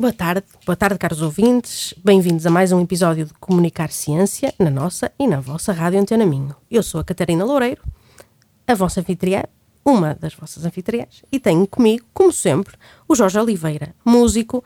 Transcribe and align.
boa 0.00 0.14
tarde, 0.14 0.46
boa 0.64 0.74
tarde, 0.74 0.98
caros 0.98 1.20
ouvintes. 1.20 1.92
Bem-vindos 2.02 2.46
a 2.46 2.50
mais 2.50 2.72
um 2.72 2.80
episódio 2.80 3.26
de 3.26 3.34
Comunicar 3.34 3.90
Ciência 3.90 4.54
na 4.58 4.70
nossa 4.70 5.12
e 5.18 5.26
na 5.26 5.40
vossa 5.40 5.74
Rádio 5.74 6.00
Antena 6.00 6.24
Minho. 6.24 6.56
Eu 6.70 6.82
sou 6.82 7.02
a 7.02 7.04
Catarina 7.04 7.44
Loureiro, 7.44 7.82
a 8.66 8.74
vossa 8.74 9.00
anfitriã, 9.00 9.42
uma 9.84 10.14
das 10.14 10.32
vossas 10.32 10.64
anfitriãs, 10.64 11.22
e 11.30 11.38
tenho 11.38 11.66
comigo, 11.66 12.06
como 12.14 12.32
sempre, 12.32 12.78
o 13.06 13.14
Jorge 13.14 13.38
Oliveira, 13.38 13.94
músico, 14.02 14.64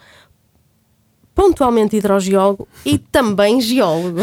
pontualmente 1.34 1.96
hidrogeólogo 1.96 2.68
e 2.86 2.96
também 3.10 3.60
geólogo. 3.60 4.20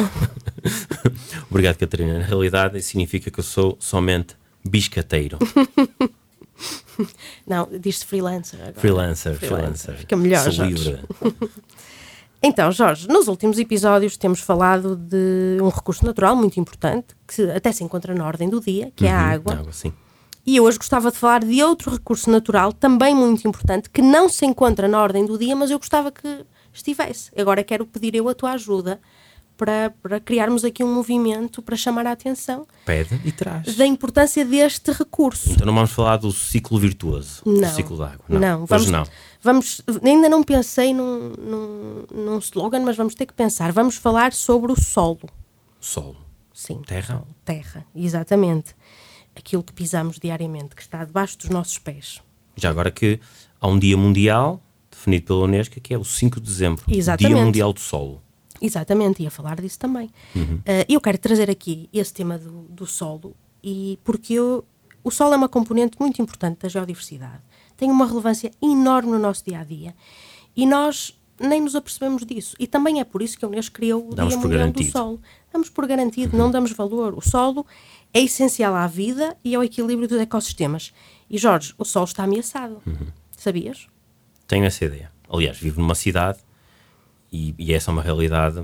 Obrigado, 1.50 1.76
Catarina. 1.76 2.20
Na 2.20 2.26
realidade, 2.26 2.82
significa 2.82 3.30
que 3.30 3.40
eu 3.42 3.44
sou 3.44 3.76
somente 3.82 4.38
biscateiro. 4.66 5.38
Não, 7.48 7.68
diz-se 7.80 8.06
freelancer 8.06 8.60
agora. 8.60 8.80
Freelancer, 8.80 9.36
freelancer. 9.36 9.98
Fica 9.98 10.16
melhor, 10.16 10.44
Sou 10.44 10.52
Jorge. 10.52 10.74
livre. 10.74 11.02
Então, 12.44 12.72
Jorge, 12.72 13.08
nos 13.08 13.28
últimos 13.28 13.60
episódios 13.60 14.18
temos 14.18 14.40
falado 14.40 14.96
de 14.96 15.60
um 15.62 15.70
recurso 15.70 16.04
natural 16.04 16.36
muito 16.36 16.60
importante, 16.60 17.10
que 17.28 17.44
até 17.52 17.72
se 17.72 17.84
encontra 17.84 18.16
na 18.16 18.26
ordem 18.26 18.50
do 18.50 18.60
dia, 18.60 18.92
que 18.96 19.06
é 19.06 19.12
a 19.12 19.20
água. 19.20 19.54
Água, 19.54 19.72
sim. 19.72 19.94
E 20.44 20.58
eu 20.58 20.64
hoje 20.64 20.80
gostava 20.80 21.12
de 21.12 21.18
falar 21.20 21.44
de 21.44 21.62
outro 21.62 21.92
recurso 21.92 22.32
natural, 22.32 22.74
também 22.74 23.14
muito 23.14 23.48
importante, 23.48 23.92
que 23.92 24.02
não 24.02 24.28
se 24.28 24.44
encontra 24.44 24.88
na 24.88 25.00
ordem 25.00 25.24
do 25.24 25.38
dia, 25.38 25.56
mas 25.56 25.70
eu 25.70 25.78
gostava 25.78 26.12
que 26.12 26.44
estivesse. 26.74 27.30
Agora 27.38 27.64
quero 27.64 27.86
pedir 27.86 28.16
eu 28.16 28.28
a 28.28 28.34
tua 28.34 28.54
ajuda 28.54 29.00
para, 29.62 29.94
para 30.02 30.20
criarmos 30.20 30.66
aqui 30.66 30.84
um 30.84 30.92
movimento 30.92 31.62
para 31.62 31.76
chamar 31.76 32.08
a 32.08 32.14
atenção 32.14 32.66
Pede 32.84 33.22
e 33.24 33.32
traz. 33.32 33.76
da 33.76 33.86
importância 33.86 34.44
deste 34.44 34.92
recurso. 34.92 35.52
Então 35.52 35.68
não 35.68 35.76
vamos 35.76 35.92
falar 35.92 36.18
do 36.18 36.32
ciclo 36.32 36.80
virtuoso. 36.80 37.44
Não. 37.46 37.70
Do 37.70 37.76
ciclo 37.76 37.96
da 37.96 38.06
água. 38.08 38.26
Não, 38.28 38.40
Não, 38.40 38.66
vamos, 38.66 38.90
não. 38.90 39.04
vamos. 39.40 39.84
Ainda 40.04 40.28
não 40.28 40.42
pensei 40.42 40.96
num, 40.96 41.34
num, 41.38 42.06
num 42.12 42.38
slogan, 42.40 42.80
mas 42.80 42.98
vamos 42.98 43.14
ter 43.14 43.28
que 43.28 43.34
pensar. 43.36 43.72
Vamos 43.72 43.98
falar 43.98 44.34
sobre 44.34 44.72
o 44.72 44.76
solo. 44.76 45.30
Solo. 45.80 46.18
Sim. 46.52 46.82
Terra. 46.84 47.18
solo, 47.18 47.28
terra, 47.46 47.86
exatamente. 47.96 48.76
Aquilo 49.36 49.62
que 49.62 49.74
pisamos 49.74 50.18
diariamente, 50.20 50.76
que 50.76 50.82
está 50.82 51.06
debaixo 51.06 51.38
dos 51.38 51.50
nossos 51.50 51.78
pés. 51.78 52.20
Já 52.56 52.72
agora 52.72 52.90
que 52.90 53.20
há 53.60 53.68
um 53.68 53.78
dia 53.78 53.96
mundial, 53.96 54.60
definido 54.90 55.26
pela 55.28 55.44
Unesco, 55.44 55.80
que 55.80 55.94
é 55.94 55.98
o 56.00 56.04
5 56.04 56.40
de 56.42 56.48
dezembro. 56.48 56.84
Exatamente. 56.88 57.36
Dia 57.36 57.46
Mundial 57.46 57.72
do 57.74 57.80
Solo. 57.80 58.24
Exatamente, 58.62 59.24
ia 59.24 59.32
falar 59.32 59.60
disso 59.60 59.80
também. 59.80 60.10
Eh, 60.66 60.86
eu 60.88 61.02
quero 61.02 61.18
trazer 61.18 61.50
aqui 61.50 61.90
esse 61.92 62.14
tema 62.14 62.38
do, 62.38 62.62
do 62.70 62.86
solo, 62.86 63.36
e 63.64 63.98
porque 64.04 64.34
eu- 64.34 64.64
o 65.04 65.10
solo 65.10 65.34
é 65.34 65.38
uma 65.38 65.50
componente 65.50 65.98
muito 66.00 66.22
importante 66.22 66.60
da 66.60 66.70
geodiversidade. 66.70 67.42
Tem 67.76 67.90
uma 67.90 68.06
relevância 68.06 68.52
enorme 68.62 69.12
no 69.12 69.18
nosso 69.20 69.44
dia 69.44 69.60
a 69.60 69.64
dia 69.64 69.96
e 70.56 70.66
nós 70.68 71.20
nem 71.40 71.60
nos 71.60 71.76
apercebemos 71.76 72.24
disso. 72.24 72.56
E 72.60 72.68
também 72.68 73.00
é 73.00 73.04
por 73.04 73.24
isso 73.24 73.36
que 73.36 73.44
a 73.44 73.48
Unesco 73.48 73.74
criou 73.76 74.10
o 74.10 74.14
Damos 74.14 74.34
Dia 74.34 74.42
Mundial 74.44 74.60
do 74.60 74.74
garantido. 74.74 74.92
Solo. 74.92 75.22
Damos 75.52 75.70
por 75.70 75.88
garantido, 75.88 76.38
não 76.38 76.52
damos 76.52 76.72
valor. 76.74 77.16
O 77.18 77.22
solo 77.22 77.66
é 78.14 78.22
essencial 78.22 78.76
à 78.76 78.86
vida 78.86 79.36
e 79.44 79.56
ao 79.56 79.64
equilíbrio 79.64 80.08
dos 80.08 80.20
ecossistemas. 80.20 80.94
E 81.28 81.40
Jorge, 81.40 81.74
o 81.80 81.84
solo 81.84 82.06
está 82.06 82.24
ameaçado. 82.26 82.80
Sabias? 83.36 83.88
Tenho 84.46 84.66
essa 84.66 84.86
ideia. 84.86 85.12
Aliás, 85.28 85.58
vivo 85.58 85.82
numa 85.82 85.96
cidade 85.96 86.38
e, 87.32 87.56
e 87.58 87.74
essa 87.74 87.90
é 87.90 87.94
uma 87.94 88.02
realidade 88.02 88.64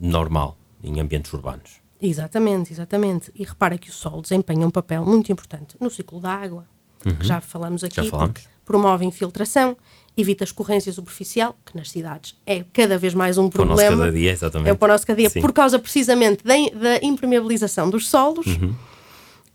normal 0.00 0.56
em 0.82 0.98
ambientes 1.00 1.32
urbanos. 1.32 1.80
Exatamente, 2.00 2.72
exatamente. 2.72 3.30
E 3.34 3.44
repara 3.44 3.78
que 3.78 3.88
o 3.88 3.92
sol 3.92 4.20
desempenha 4.20 4.66
um 4.66 4.70
papel 4.70 5.04
muito 5.04 5.30
importante 5.30 5.76
no 5.80 5.88
ciclo 5.90 6.20
da 6.20 6.30
água, 6.34 6.66
que 7.18 7.24
já 7.26 7.40
falamos 7.40 7.84
aqui, 7.84 8.00
Uhum. 8.00 8.04
Já 8.06 8.10
falamos. 8.10 8.48
promove 8.64 9.04
a 9.04 9.08
infiltração, 9.08 9.76
evita 10.16 10.42
a 10.44 10.46
escorrência 10.46 10.92
superficial, 10.92 11.56
que 11.64 11.76
nas 11.76 11.90
cidades 11.90 12.36
é 12.46 12.64
cada 12.72 12.98
vez 12.98 13.14
mais 13.14 13.38
um 13.38 13.48
Para 13.48 13.62
o 13.62 13.64
nosso 13.64 13.80
problema. 13.82 14.04
cada 14.04 14.16
dia, 14.16 14.30
exatamente. 14.32 14.70
É 14.70 14.74
para 14.74 14.86
o 14.86 14.92
nosso 14.92 15.06
cada 15.06 15.16
dia, 15.18 15.30
Sim. 15.30 15.40
por 15.40 15.52
causa 15.52 15.78
precisamente 15.78 16.42
da, 16.44 16.54
da 16.54 16.98
impermeabilização 17.04 17.88
dos 17.90 18.08
solos. 18.08 18.46
Uhum. 18.46 18.74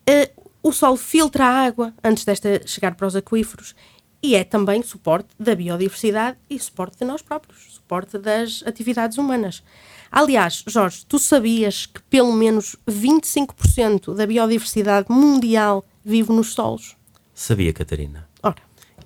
Eh, 0.05 0.31
o 0.63 0.71
solo 0.71 0.95
filtra 0.97 1.45
a 1.45 1.65
água 1.65 1.93
antes 2.03 2.23
desta 2.25 2.65
chegar 2.65 2.95
para 2.95 3.07
os 3.07 3.15
aquíferos 3.15 3.75
e 4.21 4.35
é 4.35 4.43
também 4.43 4.81
suporte 4.83 5.29
da 5.39 5.55
biodiversidade 5.55 6.37
e 6.49 6.57
suporte 6.59 6.99
de 6.99 7.05
nós 7.05 7.21
próprios, 7.21 7.73
suporte 7.73 8.17
das 8.17 8.63
atividades 8.65 9.17
humanas. 9.17 9.63
Aliás, 10.11 10.63
Jorge, 10.67 11.05
tu 11.05 11.19
sabias 11.19 11.85
que 11.85 12.01
pelo 12.03 12.33
menos 12.33 12.75
25% 12.87 14.13
da 14.15 14.25
biodiversidade 14.25 15.11
mundial 15.11 15.85
vive 16.03 16.31
nos 16.31 16.53
solos? 16.53 16.95
Sabia, 17.33 17.71
Catarina. 17.73 18.27
Ora, 18.41 18.55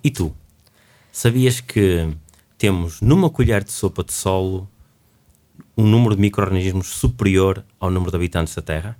E 0.03 0.09
tu? 0.11 0.33
Sabias 1.11 1.59
que 1.59 2.15
temos 2.57 3.01
numa 3.01 3.29
colher 3.29 3.63
de 3.63 3.71
sopa 3.71 4.03
de 4.03 4.13
solo 4.13 4.69
um 5.75 5.85
número 5.85 6.15
de 6.15 6.21
micro-organismos 6.21 6.87
superior 6.87 7.65
ao 7.79 7.89
número 7.89 8.11
de 8.11 8.17
habitantes 8.17 8.55
da 8.55 8.61
Terra? 8.61 8.97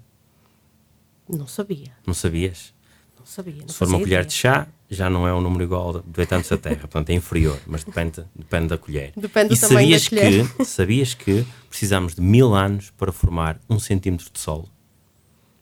não 1.30 1.48
sabia, 1.48 1.94
Não 2.06 2.14
sabias? 2.14 2.74
não 3.18 3.26
sabia. 3.26 3.62
Não 3.62 3.70
Se 3.70 3.76
for 3.76 3.88
uma 3.88 4.00
colher 4.00 4.26
de 4.26 4.34
chá, 4.34 4.68
já 4.94 5.10
não 5.10 5.28
é 5.28 5.34
um 5.34 5.40
número 5.42 5.64
igual 5.64 5.94
de 5.94 6.00
habitantes 6.00 6.50
da 6.50 6.58
Terra, 6.58 6.80
portanto 6.82 7.10
é 7.10 7.14
inferior, 7.14 7.60
mas 7.66 7.84
depende, 7.84 8.26
depende 8.36 8.68
da 8.68 8.78
colher. 8.78 9.14
Depende 9.16 9.54
e 9.54 9.58
sabias 9.58 10.08
colher. 10.10 10.48
que 10.56 10.66
sabias 10.66 11.14
que 11.14 11.46
precisamos 11.70 12.14
de 12.16 12.22
mil 12.22 12.54
anos 12.54 12.92
para 12.98 13.12
formar 13.12 13.60
um 13.70 13.80
centímetro 13.80 14.30
de 14.32 14.40
solo? 14.40 14.68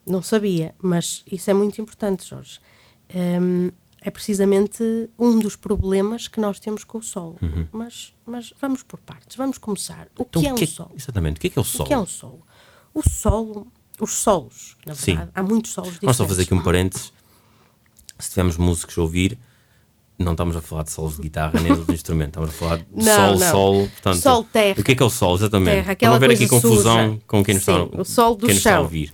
Não 0.06 0.22
sabia, 0.24 0.74
mas 0.82 1.24
isso 1.32 1.50
é 1.52 1.54
muito 1.54 1.80
importante, 1.80 2.28
Jorge. 2.28 2.60
Hum, 3.14 3.72
é 4.02 4.10
precisamente 4.10 4.82
um 5.20 5.38
dos 5.40 5.56
problemas 5.56 6.28
que 6.28 6.40
nós 6.40 6.60
temos 6.60 6.84
com 6.84 6.98
o 7.00 7.04
solo. 7.04 7.38
Mas, 7.72 8.14
mas 8.26 8.54
vamos 8.60 8.82
por 8.82 9.00
partes, 9.00 9.36
vamos 9.36 9.58
começar. 9.58 10.08
O 10.18 10.24
Então, 10.24 10.42
que 10.42 10.48
é 10.48 10.52
o 10.52 10.56
um 10.56 10.58
que 10.58 10.66
solo? 10.66 10.92
Exatamente, 10.98 11.38
o 11.38 11.40
que 11.42 11.48
é 11.48 11.50
que 11.52 11.60
é 11.60 11.62
o 11.62 11.64
O 11.64 11.66
solo? 11.66 11.88
que 11.88 11.94
é 11.94 12.00
um 12.00 12.06
solo? 12.06 12.42
O 12.94 13.08
solo, 13.08 13.68
os 14.00 14.14
solos, 14.14 14.78
na 14.86 14.96
Sim. 14.96 15.12
verdade, 15.16 15.32
há 15.36 15.44
muitos 15.44 15.72
solos 15.72 15.90
Vamos 15.90 16.00
diferentes. 16.00 16.18
só 16.18 16.28
fazer 16.28 16.42
aqui 16.44 16.54
um 16.54 16.64
parênteses. 16.64 17.14
Se 18.20 18.30
tivermos 18.30 18.58
músicos 18.58 18.98
a 18.98 19.02
ouvir, 19.02 19.38
não 20.18 20.34
estamos 20.34 20.56
a 20.56 20.62
falar 20.62 20.84
de 20.84 20.92
solos 20.92 21.16
de 21.16 21.22
guitarra 21.22 21.60
nem 21.62 21.74
de 21.74 21.80
outro 21.80 21.94
instrumento, 21.96 22.30
estamos 22.30 22.50
a 22.50 22.54
falar 22.54 22.78
de 22.78 22.86
Não, 22.94 23.04
sol, 23.16 23.40
não. 23.40 23.52
sol. 23.52 23.90
Portanto, 23.90 24.22
Sol, 24.22 24.44
terra. 24.44 24.80
O 24.80 24.84
que 24.84 24.92
é 24.92 24.96
que 24.96 25.04
é 25.04 25.06
o 25.06 25.10
sol, 25.10 25.36
exatamente? 25.36 25.72
Terra, 25.72 25.84
Para 25.84 25.92
aquela 25.94 26.10
não 26.12 26.16
haver 26.18 26.32
aqui 26.36 26.48
confusão 26.48 27.08
suja. 27.12 27.22
com 27.26 27.44
quem 27.44 27.56
nos, 27.56 27.62
está, 27.64 27.74
Sim, 27.80 27.90
o 27.98 28.04
sol 28.06 28.36
do 28.36 28.46
quem 28.46 28.50
nos 28.50 28.58
está 28.58 28.76
a 28.76 28.82
ouvir. 28.82 29.14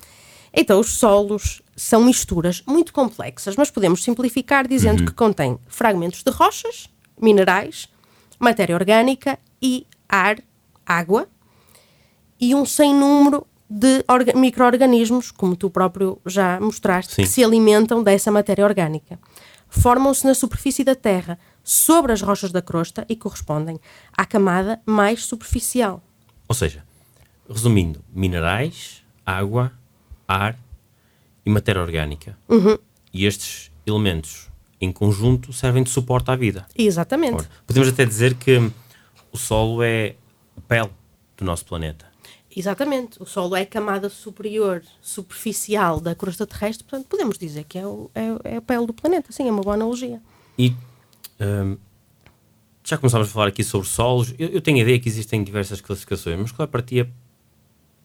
Então, 0.57 0.79
os 0.79 0.93
solos 0.95 1.61
são 1.75 2.03
misturas 2.03 2.63
muito 2.65 2.93
complexas, 2.93 3.55
mas 3.57 3.69
podemos 3.69 4.01
simplificar 4.03 4.65
dizendo 4.67 5.01
Uhum. 5.01 5.05
que 5.05 5.11
contém 5.13 5.59
fragmentos 5.67 6.23
de 6.23 6.31
rochas, 6.31 6.89
minerais, 7.21 7.89
matéria 8.39 8.73
orgânica 8.75 9.37
e 9.61 9.85
ar, 10.07 10.37
água, 10.85 11.27
e 12.39 12.55
um 12.55 12.65
sem 12.65 12.93
número 12.95 13.45
de 13.69 14.03
orga- 14.07 14.33
micro-organismos, 14.33 15.31
como 15.31 15.55
tu 15.55 15.69
próprio 15.69 16.19
já 16.25 16.59
mostraste, 16.59 17.13
Sim. 17.13 17.23
que 17.23 17.27
se 17.27 17.43
alimentam 17.43 18.03
dessa 18.03 18.31
matéria 18.31 18.63
orgânica. 18.65 19.19
Formam-se 19.69 20.25
na 20.25 20.33
superfície 20.35 20.83
da 20.83 20.95
Terra, 20.95 21.37
sobre 21.63 22.13
as 22.13 22.21
rochas 22.21 22.51
da 22.51 22.61
crosta 22.61 23.05
e 23.09 23.15
correspondem 23.15 23.79
à 24.15 24.23
camada 24.25 24.79
mais 24.85 25.25
superficial. 25.25 26.03
Ou 26.47 26.53
seja, 26.53 26.83
resumindo, 27.49 28.01
minerais, 28.13 29.03
água, 29.25 29.71
ar 30.27 30.55
e 31.43 31.49
matéria 31.49 31.81
orgânica. 31.81 32.37
Uhum. 32.47 32.77
E 33.11 33.25
estes 33.25 33.71
elementos, 33.85 34.47
em 34.79 34.91
conjunto, 34.91 35.51
servem 35.51 35.81
de 35.83 35.89
suporte 35.89 36.29
à 36.29 36.35
vida. 36.35 36.67
Exatamente. 36.77 37.33
Ora, 37.35 37.49
podemos 37.65 37.89
até 37.89 38.05
dizer 38.05 38.35
que 38.35 38.71
o 39.31 39.37
solo 39.37 39.81
é 39.81 40.15
a 40.55 40.61
pele 40.61 40.91
do 41.35 41.43
nosso 41.43 41.65
planeta. 41.65 42.05
Exatamente. 42.55 43.21
O 43.21 43.25
solo 43.25 43.55
é 43.55 43.61
a 43.61 43.65
camada 43.65 44.09
superior, 44.09 44.81
superficial 45.01 45.99
da 45.99 46.15
crosta 46.15 46.47
terrestre, 46.47 46.85
portanto, 46.85 47.07
podemos 47.09 47.37
dizer 47.37 47.65
que 47.65 47.77
é, 47.77 47.85
o, 47.85 48.09
é, 48.15 48.53
é 48.53 48.57
a 48.57 48.61
pele 48.61 48.85
do 48.85 48.93
planeta. 48.93 49.31
Sim, 49.31 49.47
é 49.47 49.51
uma 49.51 49.61
boa 49.61 49.75
analogia. 49.75 50.21
E 50.57 50.73
hum, 51.39 51.77
já 52.83 52.97
começámos 52.97 53.27
a 53.27 53.31
falar 53.31 53.47
aqui 53.47 53.63
sobre 53.63 53.87
solos. 53.87 54.33
Eu, 54.39 54.49
eu 54.49 54.61
tenho 54.61 54.77
a 54.77 54.81
ideia 54.81 54.99
que 54.99 55.09
existem 55.09 55.43
diversas 55.43 55.81
classificações, 55.81 56.39
mas 56.39 56.51
qual 56.51 56.63
é 56.65 56.67
para 56.71 56.81
ti 56.81 57.01
a 57.01 57.07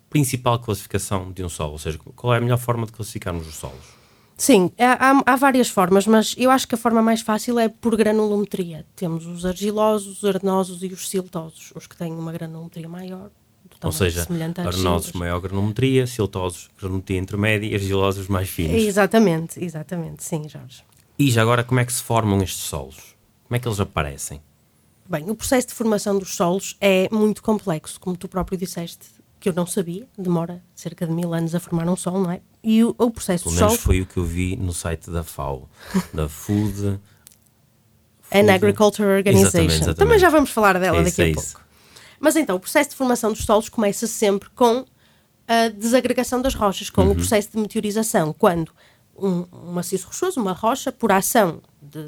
principal 0.09 0.59
classificação 0.59 1.31
de 1.31 1.45
um 1.45 1.49
solo? 1.49 1.73
Ou 1.73 1.79
seja, 1.79 1.99
qual 2.17 2.35
é 2.35 2.39
a 2.39 2.41
melhor 2.41 2.59
forma 2.59 2.87
de 2.87 2.93
classificarmos 2.93 3.47
os 3.47 3.55
solos? 3.55 4.01
Sim, 4.37 4.73
há, 4.79 5.11
há- 5.11 5.23
há 5.27 5.37
várias 5.37 5.69
formas, 5.69 6.07
mas 6.07 6.35
eu 6.39 6.51
acho 6.51 6.67
que 6.67 6.75
a 6.75 6.79
forma 6.79 7.03
mais 7.03 7.21
fácil 7.21 7.59
é 7.59 7.69
por 7.69 7.95
granulometria. 7.95 8.87
Temos 8.97 9.27
os 9.27 9.45
argilosos, 9.45 10.23
os 10.23 10.25
arenosos 10.25 10.83
e 10.83 10.87
os 10.87 11.09
siltosos, 11.09 11.73
os 11.77 11.87
que 11.87 11.95
têm 11.97 12.13
uma 12.13 12.33
granulometria 12.33 12.89
maior 12.89 13.31
também 13.81 13.97
seja, 13.97 14.27
arenosos 14.59 15.13
maior 15.13 15.41
granometria, 15.41 16.07
siltosos 16.07 16.69
granometria 16.79 17.19
intermédia 17.19 17.67
e 17.67 17.75
argilosos 17.75 18.29
mais 18.29 18.49
finos. 18.49 18.83
Exatamente, 18.83 19.63
exatamente, 19.65 20.23
sim, 20.23 20.49
Jorge. 20.49 20.85
E 21.19 21.31
já 21.31 21.43
agora, 21.43 21.65
como 21.65 21.81
é 21.81 21.85
que 21.85 21.93
se 21.93 22.03
formam 22.03 22.43
estes 22.43 22.63
solos? 22.65 22.97
Como 23.49 23.57
é 23.57 23.59
que 23.59 23.67
eles 23.67 23.81
aparecem? 23.81 24.41
Bem, 25.09 25.29
o 25.29 25.35
processo 25.35 25.69
de 25.69 25.75
formação 25.75 26.19
dos 26.19 26.37
solos 26.37 26.77
é 26.81 27.09
muito 27.11 27.43
complexo, 27.43 27.99
como 27.99 28.17
tu 28.17 28.29
próprio 28.29 28.57
disseste, 28.57 29.07
que 29.41 29.49
eu 29.49 29.53
não 29.53 29.67
sabia, 29.67 30.07
demora 30.17 30.63
cerca 30.75 31.07
de 31.07 31.13
mil 31.13 31.33
anos 31.35 31.55
a 31.55 31.59
formar 31.61 31.89
um 31.89 31.97
solo, 31.97 32.23
não 32.23 32.31
é? 32.31 32.41
E 32.63 32.85
o, 32.85 32.95
o 32.99 33.11
processo 33.11 33.45
Pelo 33.45 33.55
dos 33.55 33.61
menos 33.61 33.73
solos, 33.73 33.85
foi 33.85 34.01
o 34.03 34.07
que 34.07 34.19
eu 34.19 34.25
vi 34.25 34.55
no 34.57 34.73
site 34.73 35.11
da 35.11 35.25
FAO, 35.25 35.69
da 36.13 36.29
Food. 36.29 37.01
An 38.33 38.41
Food- 38.43 38.51
Agriculture 38.51 39.09
Organization. 39.09 39.47
Exatamente, 39.49 39.75
exatamente. 39.75 39.97
Também 39.99 40.19
já 40.19 40.29
vamos 40.29 40.51
falar 40.51 40.79
dela 40.79 40.99
É 40.99 41.03
daqui 41.03 41.11
isso, 41.11 41.23
é 41.23 41.25
a 41.25 41.29
isso. 41.29 41.57
Mas 42.21 42.37
então, 42.37 42.57
o 42.57 42.61
processo 42.61 42.91
de 42.91 42.97
formação 42.97 43.33
dos 43.33 43.45
solos 43.45 43.69
começa 43.69 44.07
sempre 44.07 44.49
com 44.51 44.85
a 45.49 45.69
desagregação 45.69 46.41
das 46.41 46.55
rochas, 46.55 46.91
com 46.91 47.03
Uhum. 47.03 47.13
o 47.13 47.15
processo 47.17 47.51
de 47.51 47.59
meteorização, 47.59 48.33
quando 48.33 48.71
um, 49.17 49.45
um 49.53 49.73
maciço 49.73 50.07
rochoso, 50.07 50.41
uma 50.41 50.53
rocha, 50.53 50.93
por 50.93 51.11
ação 51.11 51.61
de 51.83 52.01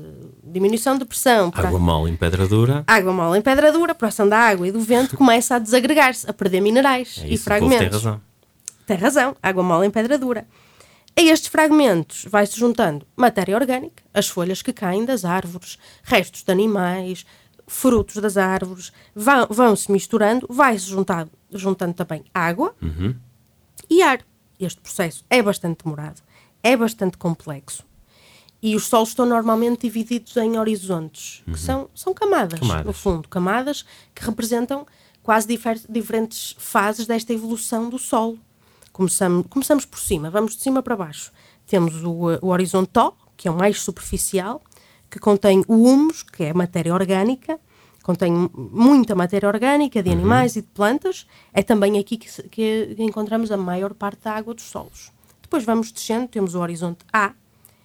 diminuição 0.44 0.96
de 0.96 1.04
pressão, 1.04 1.50
Água 1.54 1.78
mole 1.78 2.10
em 2.12 2.16
pedra 2.16 2.46
dura. 2.46 2.84
água 2.86 3.12
mole 3.12 3.38
em 3.38 3.42
pedra 3.42 3.72
dura, 3.72 3.94
por 3.94 4.06
ação 4.06 4.28
da 4.28 4.38
água 4.38 4.68
e 4.68 4.72
do 4.72 4.80
vento, 4.80 5.16
começa 5.18 5.56
a 5.56 5.58
desagregar-se, 5.58 6.28
a 6.28 6.32
perder 6.32 6.60
minerais 6.60 7.18
É 7.22 7.26
e 7.28 7.34
isso, 7.34 7.42
o 7.44 7.52
povo 7.54 7.60
tem 7.60 7.68
fragmentos. 7.78 8.04
razão. 8.04 8.20
Tem 8.86 8.96
razão, 8.96 9.36
água 9.42 9.62
mole 9.62 9.86
em 9.86 9.90
pedra 9.90 10.16
dura. 10.18 10.46
A 11.16 11.20
estes 11.22 11.48
fragmentos 11.48 12.24
vai-se 12.28 12.58
juntando 12.58 13.06
matéria 13.16 13.54
orgânica, 13.56 14.02
as 14.14 14.28
folhas 14.28 14.62
que 14.62 14.72
caem 14.72 15.04
das 15.04 15.24
árvores, 15.26 15.78
restos 16.02 16.42
de 16.42 16.50
animais, 16.50 17.26
frutos 17.72 18.16
das 18.16 18.36
árvores, 18.36 18.92
vão- 19.14 19.46
vão-se 19.50 19.90
misturando, 19.90 20.46
vai-se 20.50 20.86
juntando, 20.86 21.30
juntando 21.50 21.94
também 21.94 22.24
água 22.34 22.74
e 23.88 24.02
ar. 24.02 24.20
Este 24.60 24.80
processo 24.80 25.24
é 25.30 25.42
bastante 25.42 25.82
demorado, 25.82 26.20
é 26.62 26.76
bastante 26.76 27.16
complexo. 27.16 27.82
E 28.62 28.76
os 28.76 28.84
solos 28.84 29.08
estão 29.08 29.26
normalmente 29.26 29.82
divididos 29.82 30.36
em 30.36 30.56
horizontes, 30.56 31.42
que 31.46 31.58
são, 31.58 31.88
são 31.94 32.14
camadas, 32.14 32.60
Camadas. 32.60 32.86
no 32.86 32.92
fundo, 32.92 33.28
camadas 33.28 33.84
que 34.14 34.24
representam 34.24 34.86
quase 35.22 35.48
difer- 35.48 35.80
diferentes 35.88 36.54
fases 36.58 37.06
desta 37.06 37.32
evolução 37.32 37.90
do 37.90 37.98
solo. 37.98 38.38
Começamos, 38.92 39.46
começamos 39.48 39.84
por 39.84 39.98
cima, 39.98 40.30
vamos 40.30 40.54
de 40.54 40.62
cima 40.62 40.80
para 40.82 40.94
baixo. 40.94 41.32
Temos 41.66 42.04
o, 42.04 42.38
o 42.40 42.48
horizonte 42.48 42.90
Tó, 42.90 43.16
que 43.36 43.48
é 43.48 43.50
o 43.50 43.56
mais 43.56 43.80
superficial, 43.80 44.62
que 45.12 45.18
contém 45.18 45.62
o 45.68 45.74
humus, 45.84 46.22
que 46.22 46.42
é 46.44 46.54
matéria 46.54 46.94
orgânica, 46.94 47.60
contém 48.02 48.32
mu- 48.32 48.50
muita 48.54 49.14
matéria 49.14 49.46
orgânica 49.46 50.02
de 50.02 50.10
animais 50.10 50.56
e 50.56 50.62
de 50.62 50.68
plantas. 50.68 51.26
É 51.52 51.62
também 51.62 51.98
aqui 51.98 52.16
que, 52.16 52.30
se- 52.32 52.44
que 52.44 52.96
encontramos 52.98 53.52
a 53.52 53.56
maior 53.58 53.92
parte 53.92 54.24
da 54.24 54.32
água 54.32 54.54
dos 54.54 54.64
solos. 54.64 55.12
Depois 55.42 55.64
vamos 55.64 55.92
descendo, 55.92 56.26
temos 56.28 56.54
o 56.54 56.60
horizonte 56.60 57.04
A, 57.12 57.32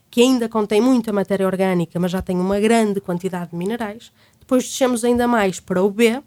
que 0.10 0.22
ainda 0.22 0.48
contém 0.48 0.80
muita 0.80 1.12
matéria 1.12 1.46
orgânica, 1.46 2.00
mas 2.00 2.12
já 2.12 2.22
tem 2.22 2.40
uma 2.40 2.62
grande 2.62 3.02
quantidade 3.02 3.52
de 3.52 3.58
minerais. 3.58 4.10
Depois 4.40 4.64
descemos 4.64 5.04
ainda 5.04 5.28
mais 5.28 5.60
para 5.60 5.84
o 5.84 5.92
B, 5.92 6.24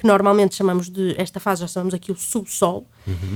que 0.00 0.06
normalmente 0.06 0.54
chamamos 0.54 0.88
de, 0.88 1.14
esta 1.20 1.38
fase 1.38 1.60
já 1.60 1.68
chamamos 1.68 1.92
aqui 1.92 2.10
o 2.10 2.16
subsolo, 2.16 2.86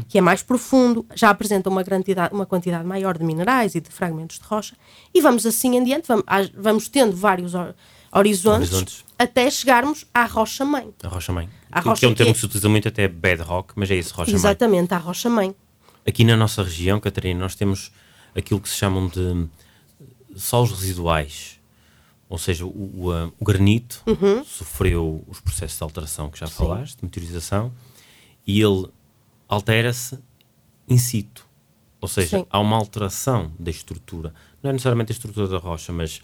que 0.09 0.17
é 0.17 0.21
mais 0.23 0.43
profundo, 0.43 1.05
já 1.15 1.29
apresenta 1.29 1.69
uma, 1.69 1.85
quantidade, 1.85 2.35
uma 2.35 2.47
quantidade 2.47 2.85
maior 2.87 3.19
de 3.19 3.23
minerais 3.25 3.75
e 3.75 3.81
de 3.83 3.91
fragmentos 3.91 4.39
de 4.39 4.45
rocha, 4.47 4.75
e 5.13 5.21
vamos 5.21 5.45
assim 5.45 5.77
em 5.77 5.85
diante, 5.85 6.09
vamos, 6.09 6.25
vamos 6.57 6.89
tendo 6.89 7.15
vários 7.15 7.55
hor- 7.55 7.75
horizontes, 8.11 8.69
Horizontes. 8.73 9.05
até 9.19 9.51
chegarmos 9.51 10.07
à 10.15 10.25
rocha-mãe. 10.25 10.89
A 11.03 11.09
rocha-mãe. 11.09 11.51
A 11.71 11.83
Que- 11.83 11.89
rocha 11.89 12.01
que 12.01 12.07
é 12.07 12.09
um 12.09 12.15
termo 12.15 12.33
que- 12.33 12.35
que 12.35 12.41
se 12.41 12.47
utiliza 12.47 12.69
muito 12.71 12.89
até 12.89 13.07
bedrock, 13.09 13.73
mas 13.77 13.91
é 13.91 13.97
isso, 13.97 14.15
rocha-mãe. 14.15 14.35
Exatamente, 14.39 14.95
à 14.95 14.97
rocha-mãe. 14.99 15.55
Aqui 16.07 16.25
na 16.25 16.35
nossa 16.37 16.63
região, 16.63 16.99
Catarina, 16.99 17.41
nós 17.41 17.55
temos 17.55 17.91
aquilo 18.35 18.59
que 18.61 18.69
se 18.71 18.77
chamam 18.77 19.07
de 19.09 19.47
solos 20.37 20.71
residuais. 20.73 21.61
Ou 22.29 22.39
seja, 22.39 22.65
o, 22.65 22.69
o, 22.69 23.13
ah, 23.13 23.31
o 23.39 23.45
granito 23.45 24.03
sofreu 24.47 25.25
os 25.29 25.41
processos 25.41 25.77
de 25.77 25.83
alteração 25.83 26.31
que 26.31 26.39
já 26.39 26.47
falaste, 26.47 26.97
de 26.99 27.05
meteorização, 27.05 27.73
e 28.47 28.61
ele 28.61 28.89
altera-se 29.49 30.19
in 30.89 30.99
situ. 30.99 31.47
Ou 32.01 32.09
seja, 32.09 32.39
Sim. 32.39 32.47
há 32.51 32.59
uma 32.59 32.77
alteração 32.77 33.53
da 33.59 33.71
estrutura. 33.71 34.35
Não 34.63 34.71
é 34.71 34.73
necessariamente 34.73 35.13
a 35.13 35.15
estrutura 35.15 35.49
da 35.49 35.59
rocha, 35.59 35.93
mas 35.93 36.23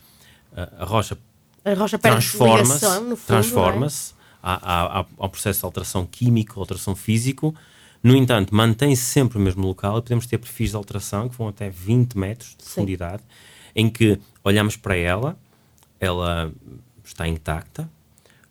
ah, 0.55 0.73
a 0.79 0.85
rocha 0.85 1.17
A 1.65 1.75
rocha 1.75 1.99
transforma-se, 1.99 2.87
transforma-se, 3.27 4.15
há, 4.43 4.55
há, 4.55 5.01
há, 5.01 5.07
há 5.19 5.27
um 5.27 5.29
processo 5.29 5.61
de 5.61 5.65
alteração 5.65 6.07
química, 6.07 6.59
alteração 6.59 6.97
físico, 6.97 7.55
no 8.03 8.17
entanto, 8.17 8.55
mantém-se 8.55 9.03
sempre 9.03 9.37
o 9.37 9.41
mesmo 9.41 9.67
local 9.67 9.99
e 9.99 10.03
podemos 10.03 10.27
ter 10.27 10.39
perfis 10.39 10.71
de 10.71 10.77
alteração 10.77 11.29
que 11.29 11.37
vão 11.37 11.49
até 11.49 11.69
20 11.69 12.17
metros 12.17 12.57
de 12.57 12.65
Sim. 12.65 12.75
profundidade, 12.75 13.23
em 13.75 13.91
que 13.91 14.19
olhamos 14.43 14.77
para 14.77 14.97
ela, 14.97 15.37
ela 16.01 16.53
está 17.05 17.29
intacta, 17.29 17.91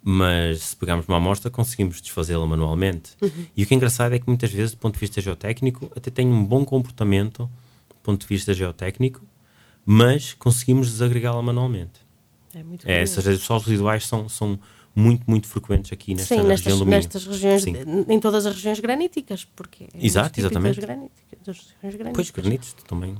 mas 0.01 0.61
se 0.61 0.75
pegarmos 0.75 1.07
uma 1.07 1.17
amostra 1.17 1.49
conseguimos 1.51 1.99
desfazê-la 1.99 2.45
manualmente. 2.45 3.11
Uhum. 3.21 3.47
E 3.55 3.63
o 3.63 3.67
que 3.67 3.73
é 3.73 3.75
engraçado 3.75 4.13
é 4.13 4.19
que 4.19 4.27
muitas 4.27 4.51
vezes, 4.51 4.71
do 4.71 4.77
ponto 4.77 4.93
de 4.93 4.99
vista 4.99 5.19
geotécnico, 5.19 5.91
até 5.95 6.09
tem 6.09 6.27
um 6.27 6.43
bom 6.43 6.63
comportamento 6.63 7.49
do 7.89 7.95
ponto 8.01 8.21
de 8.21 8.27
vista 8.27 8.53
geotécnico, 8.53 9.21
mas 9.85 10.33
conseguimos 10.33 10.89
desagregá-la 10.91 11.41
manualmente. 11.41 11.99
É 12.53 12.63
muito 12.63 12.87
É, 12.87 13.01
essas 13.01 13.41
solos 13.41 13.65
residuais 13.65 14.07
são, 14.07 14.29
são 14.29 14.59
muito, 14.95 15.23
muito 15.27 15.47
frequentes 15.47 15.91
aqui 15.91 16.13
nesta 16.13 16.35
Sim, 16.35 16.41
região 16.41 16.47
nestas, 16.49 16.79
do 16.79 16.85
Minho. 16.85 16.97
nestas 16.97 17.25
regiões, 17.25 17.63
Sim. 17.63 17.73
em 18.07 18.19
todas 18.19 18.45
as 18.45 18.55
regiões 18.55 18.79
graníticas, 18.79 19.45
porque 19.55 19.85
é 19.93 20.05
Exato, 20.05 20.39
exatamente. 20.39 20.75
Das, 20.75 20.85
graníticas, 20.85 21.39
das 21.45 21.57
regiões 21.57 21.95
graníticas. 21.95 22.13
Pois, 22.13 22.29
granitos, 22.31 22.73
tu 22.73 22.85
também 22.85 23.15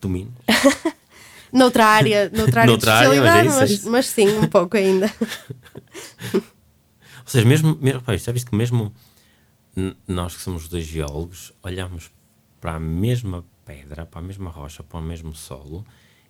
dominas. 0.00 0.34
Noutra 1.56 1.86
área, 1.86 2.30
noutra 2.34 2.60
área 2.62 2.70
Noutra 2.70 2.92
de 2.92 2.98
área, 2.98 3.08
mas 3.08 3.18
é 3.18 3.34
especialidade, 3.34 3.48
isso, 3.48 3.56
é 3.56 3.60
mas, 3.60 3.84
mas 3.84 4.06
sim, 4.06 4.28
um 4.38 4.46
pouco 4.46 4.76
ainda. 4.76 5.12
Ou 6.34 6.42
seja, 7.26 7.44
mesmo, 7.46 7.76
mesmo 7.80 8.02
já 8.18 8.32
viste 8.32 8.50
que 8.50 8.56
mesmo 8.56 8.92
nós 10.06 10.34
que 10.36 10.42
somos 10.42 10.68
dois 10.68 10.84
geólogos, 10.84 11.52
olhamos 11.62 12.10
para 12.60 12.74
a 12.74 12.80
mesma 12.80 13.44
pedra, 13.64 14.06
para 14.06 14.20
a 14.20 14.22
mesma 14.22 14.50
rocha, 14.50 14.82
para 14.82 14.98
o 14.98 15.02
mesmo 15.02 15.34
solo 15.34 15.84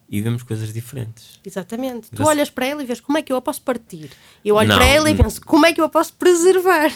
e 0.08 0.20
vemos 0.20 0.42
coisas 0.42 0.72
diferentes. 0.72 1.40
Exatamente. 1.44 2.10
Tu 2.10 2.22
olhas 2.22 2.48
para 2.48 2.66
ela 2.66 2.82
e 2.82 2.86
vês 2.86 3.00
como 3.00 3.18
é 3.18 3.22
que 3.22 3.32
eu 3.32 3.36
a 3.36 3.42
posso 3.42 3.62
partir. 3.62 4.10
Eu 4.44 4.54
olho 4.54 4.68
Não, 4.68 4.76
para 4.76 4.86
ela 4.86 5.10
e 5.10 5.14
não. 5.14 5.24
penso 5.24 5.40
como 5.40 5.66
é 5.66 5.72
que 5.72 5.80
eu 5.80 5.84
a 5.84 5.88
posso 5.88 6.14
preservar. 6.14 6.92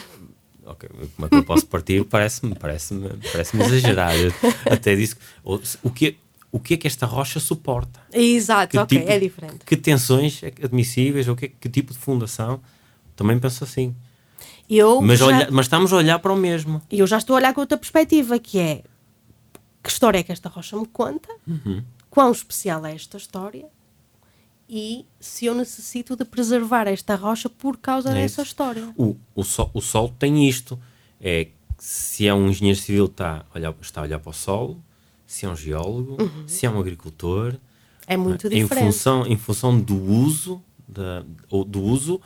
Ok, 0.65 0.89
como 1.17 1.27
é 1.27 1.29
que 1.29 1.35
eu 1.37 1.45
posso 1.45 1.67
partir? 1.67 2.05
Parece-me 2.05 2.55
parece 2.55 2.95
parece 3.33 3.57
exagerado. 3.61 4.19
Eu 4.19 4.33
Até 4.73 4.95
disse 4.95 5.17
o 5.45 5.91
que, 5.91 6.17
o 6.53 6.59
que 6.61 6.75
é 6.75 6.77
que 6.77 6.87
esta 6.87 7.07
rocha 7.07 7.39
suporta? 7.41 8.01
Exato, 8.13 8.73
Que 8.73 8.79
ok, 8.79 8.99
tipo- 8.99 9.11
é 9.11 9.19
diferente. 9.19 9.65
Que 9.65 9.77
tensões 9.77 10.43
é 10.43 10.53
admissíveis 10.65 11.29
ou 11.29 11.37
que, 11.37 11.49
que 11.49 11.69
tipo 11.69 11.93
de 11.93 11.99
fundação? 11.99 12.61
Também 13.17 13.39
penso 13.39 13.63
assim. 13.65 13.95
Eu 14.69 15.01
Mas, 15.01 15.19
já, 15.19 15.27
olha- 15.27 15.49
mas 15.51 15.67
estamos 15.67 15.93
a 15.93 15.97
olhar 15.97 16.19
para 16.19 16.33
o 16.33 16.37
mesmo. 16.37 16.81
eu 16.91 17.07
já 17.07 17.19
estou 17.19 17.35
a 17.35 17.39
olhar 17.39 17.53
com 17.55 17.61
outra 17.61 17.77
perspectiva, 17.79 18.39
que 18.39 18.59
é 18.59 18.83
que 19.83 19.89
história 19.91 20.19
é 20.19 20.23
que 20.23 20.31
esta 20.33 20.49
rocha 20.49 20.77
me 20.77 20.87
conta, 20.87 21.29
Uhum. 21.47 21.83
quão 22.11 22.31
especial 22.33 22.85
é 22.85 22.95
esta 22.95 23.17
história 23.17 23.67
e 24.69 25.05
se 25.19 25.47
eu 25.47 25.55
necessito 25.55 26.15
de 26.17 26.25
preservar 26.25 26.87
esta 26.87 27.15
rocha 27.17 27.49
por 27.49 27.77
causa 27.79 28.11
É 28.11 28.15
dessa 28.15 28.43
história. 28.43 28.89
O, 28.97 29.17
o, 29.35 29.43
sol, 29.43 29.71
o 29.75 29.81
solo 29.81 30.15
tem 30.19 30.49
isto. 30.49 30.79
É 31.21 31.49
se 31.79 32.27
é 32.27 32.35
um 32.35 32.49
engenheiro 32.49 32.79
civil 32.79 33.07
está 33.07 33.45
a 33.53 33.59
olhar, 33.59 33.75
está 33.81 34.01
a 34.03 34.05
olhar 34.05 34.19
para 34.19 34.31
o 34.31 34.35
solo, 34.35 34.83
se 35.31 35.47
é 35.47 35.49
um 35.49 35.55
geólogo, 35.55 36.17
se 36.45 36.67
é 36.67 36.71
um 36.71 36.81
agricultor, 36.81 37.55
É 38.07 38.17
Uhum. 38.17 38.25
muito 38.25 38.49
em 38.49 38.51
diferente. 38.63 38.87
função, 38.87 39.25
em 39.25 39.37
função 39.37 39.79
do 39.79 39.95
uso, 39.97 40.61
da, 40.89 41.23
ou 41.49 41.65
do 41.65 41.81
uso, 41.81 42.21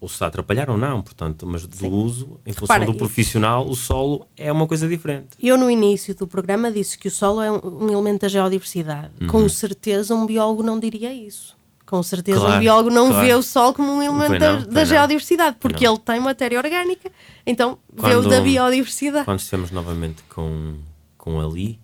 ou 0.00 0.08
se 0.08 0.14
está 0.14 0.26
a 0.26 0.28
atrapalhar 0.28 0.70
ou 0.70 0.78
não, 0.78 1.02
portanto, 1.02 1.44
mas 1.46 1.66
do 1.66 1.88
uso, 1.88 2.38
em 2.46 2.52
função 2.52 2.74
Repara, 2.76 2.86
do 2.92 2.96
profissional, 2.96 3.68
o 3.68 3.74
solo 3.74 4.24
é 4.36 4.52
uma 4.52 4.68
coisa 4.68 4.86
diferente. 4.88 5.30
Eu, 5.42 5.58
no 5.58 5.68
início 5.68 6.14
do 6.14 6.26
programa, 6.28 6.70
disse 6.70 6.96
que 6.96 7.08
o 7.08 7.10
solo 7.10 7.42
é 7.42 7.50
um, 7.50 7.86
um 7.86 7.90
elemento 7.90 8.20
da 8.20 8.28
geodiversidade. 8.28 9.10
Uhum. 9.20 9.26
Com 9.26 9.48
certeza, 9.48 10.14
um 10.14 10.24
biólogo 10.24 10.62
não 10.62 10.78
diria 10.78 11.12
isso. 11.12 11.56
Com 11.84 12.02
certeza, 12.04 12.38
um 12.38 12.44
Claro, 12.44 12.60
biólogo 12.60 12.90
não 12.90 13.08
claro. 13.08 13.26
vê 13.26 13.34
o 13.34 13.42
solo 13.42 13.74
como 13.74 13.90
um 13.92 14.00
elemento 14.02 14.38
da, 14.38 14.52
não, 14.60 14.66
da 14.68 14.80
não. 14.80 14.84
geodiversidade, 14.86 15.56
porque 15.58 15.84
não. 15.84 15.94
ele 15.94 16.02
tem 16.04 16.20
matéria 16.20 16.58
orgânica, 16.58 17.10
então 17.44 17.76
vê-o 17.92 18.22
da 18.22 18.40
biodiversidade. 18.40 19.24
Quando 19.24 19.40
estivemos 19.40 19.72
novamente 19.72 20.22
com, 20.28 20.76
com 21.18 21.40
a 21.40 21.46
Li, 21.46 21.74
que 21.74 21.81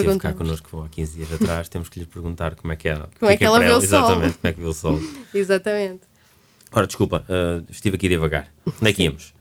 esteve 0.00 0.18
cá 0.18 0.32
connosco 0.32 0.82
há 0.82 0.88
15 0.88 1.16
dias 1.16 1.32
atrás, 1.32 1.68
temos 1.68 1.88
que 1.88 2.00
lhe 2.00 2.06
perguntar 2.06 2.54
como 2.54 2.72
é 2.72 2.76
que 2.76 2.88
era. 2.88 3.08
Como 3.18 3.30
é 3.30 3.36
que 3.36 3.44
ela 3.44 3.58
vê 3.58 3.70
o 3.70 3.80
sol. 3.80 3.82
Exatamente, 3.82 4.38
como 4.38 4.50
é 4.50 4.52
que 4.52 4.62
o 4.62 4.72
sol. 4.72 5.00
Exatamente. 5.34 6.00
Ora, 6.72 6.86
desculpa, 6.86 7.24
uh, 7.28 7.64
estive 7.70 7.96
aqui 7.96 8.08
devagar. 8.08 8.48
Onde 8.66 8.90
é 8.90 8.92
que 8.92 9.02
íamos? 9.02 9.34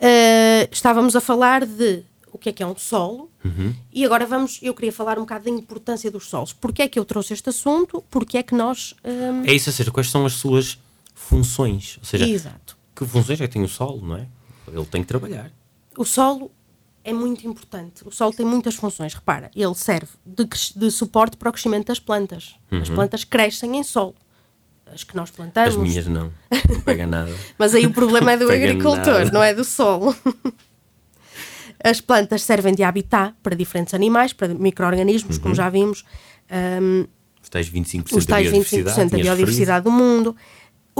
Uh, 0.00 0.68
estávamos 0.70 1.14
a 1.14 1.20
falar 1.20 1.66
de 1.66 2.02
o 2.32 2.38
que 2.38 2.48
é 2.48 2.52
que 2.52 2.62
é 2.62 2.66
um 2.66 2.76
solo 2.76 3.28
Uhum. 3.44 3.74
e 3.92 4.04
agora 4.04 4.26
vamos, 4.26 4.58
eu 4.62 4.74
queria 4.74 4.92
falar 4.92 5.16
um 5.16 5.22
bocado 5.22 5.44
da 5.44 5.50
importância 5.50 6.10
dos 6.10 6.28
solos. 6.28 6.52
Porquê 6.52 6.82
é 6.82 6.88
que 6.88 6.98
eu 6.98 7.04
trouxe 7.04 7.32
este 7.32 7.48
assunto? 7.48 8.04
Porque 8.10 8.36
é 8.36 8.42
que 8.42 8.54
nós... 8.54 8.94
um, 9.04 9.44
É 9.44 9.52
isso, 9.52 9.70
ou 9.70 9.72
seja, 9.74 9.90
quais 9.90 10.10
são 10.10 10.26
as 10.26 10.34
suas 10.34 10.78
funções? 11.14 11.96
Ou 11.98 12.04
seja, 12.04 12.28
Exato. 12.28 12.76
que 12.94 13.06
funções 13.06 13.40
é 13.40 13.46
que 13.46 13.52
tem 13.52 13.62
o 13.62 13.68
solo, 13.68 14.04
não 14.06 14.16
é? 14.16 14.26
Ele 14.66 14.84
tem 14.86 15.02
que 15.02 15.08
trabalhar. 15.08 15.50
o 15.96 16.04
solo 16.04 16.50
é 17.08 17.12
muito 17.12 17.46
importante. 17.46 18.02
O 18.06 18.10
solo 18.10 18.32
tem 18.32 18.44
muitas 18.46 18.74
funções. 18.74 19.14
Repara, 19.14 19.50
ele 19.54 19.74
serve 19.74 20.08
de, 20.24 20.44
de 20.76 20.90
suporte 20.90 21.36
para 21.36 21.48
o 21.48 21.52
crescimento 21.52 21.86
das 21.88 21.98
plantas. 21.98 22.54
As 22.70 22.88
plantas 22.88 23.24
crescem 23.24 23.76
em 23.76 23.82
solo. 23.82 24.14
As 24.92 25.04
que 25.04 25.14
nós 25.16 25.30
plantamos. 25.30 25.74
As 25.74 25.80
minhas 25.80 26.06
não. 26.06 26.32
Não 26.70 26.80
pega 26.80 27.06
nada. 27.06 27.30
Mas 27.58 27.74
aí 27.74 27.84
o 27.86 27.92
problema 27.92 28.32
é 28.32 28.36
do 28.38 28.50
agricultor, 28.50 29.18
nada. 29.18 29.30
não 29.32 29.42
é 29.42 29.52
do 29.54 29.64
solo. 29.64 30.14
As 31.82 32.00
plantas 32.00 32.42
servem 32.42 32.74
de 32.74 32.82
habitat 32.82 33.34
para 33.42 33.54
diferentes 33.54 33.94
animais, 33.94 34.32
para 34.32 34.48
micro-organismos, 34.48 35.36
Uhum. 35.36 35.42
como 35.42 35.54
já 35.54 35.68
vimos. 35.68 36.04
Ahm, 36.50 37.06
Os 37.42 37.48
tais 37.48 37.70
25% 37.70 38.16
os 38.18 38.26
da 38.26 38.34
tais 38.36 38.48
25% 38.48 38.50
biodiversidade. 38.50 38.96
da 38.96 39.08
tinhas 39.10 39.22
biodiversidade 39.26 39.84
do 39.84 39.90
mundo. 39.92 40.36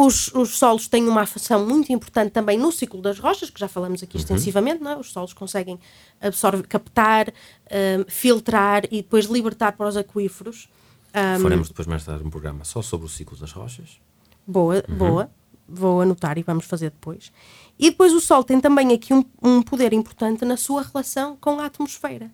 Os, 0.01 0.29
os 0.35 0.57
solos 0.57 0.87
têm 0.87 1.09
uma 1.09 1.27
função 1.27 1.67
muito 1.67 1.93
importante 1.93 2.31
também 2.31 2.57
no 2.57 2.71
ciclo 2.71 3.03
das 3.03 3.19
rochas, 3.19 3.51
que 3.51 3.59
já 3.59 3.67
falamos 3.69 4.01
Uhum. 4.03 4.07
aqui 4.09 4.17
extensivamente. 4.17 4.83
Não 4.83 4.93
é? 4.93 4.97
Os 4.97 5.11
solos 5.13 5.33
conseguem 5.33 5.79
absorver, 6.21 6.67
captar, 6.67 7.29
ahm, 7.71 8.05
filtrar 8.09 8.85
e 8.91 8.99
depois 9.03 9.27
libertar 9.27 9.73
para 9.73 9.89
os 9.89 9.97
aquíferos. 9.97 10.69
referidos. 11.13 11.43
Faremos 11.43 11.69
depois 11.69 11.87
mais 11.89 12.05
tarde 12.05 12.23
um 12.25 12.31
programa 12.31 12.65
só 12.65 12.81
sobre 12.83 13.07
o 13.07 13.09
ciclo 13.09 13.37
das 13.37 13.51
rochas. 13.51 13.99
Boa, 14.47 14.85
Uhum. 14.89 14.97
boa. 14.97 15.31
Vou 15.69 16.01
anotar 16.01 16.39
e 16.39 16.43
vamos 16.43 16.65
fazer 16.67 16.91
depois. 16.91 17.31
E 17.79 17.91
depois 17.91 18.13
o 18.13 18.21
Sol 18.21 18.45
tem 18.45 18.61
também 18.61 18.93
aqui 18.93 19.13
um, 19.13 19.25
um 19.43 19.63
poder 19.63 19.93
importante 19.93 20.45
na 20.45 20.57
sua 20.57 20.83
relação 20.83 21.37
com 21.41 21.59
a 21.61 21.67
atmosfera. 21.67 22.31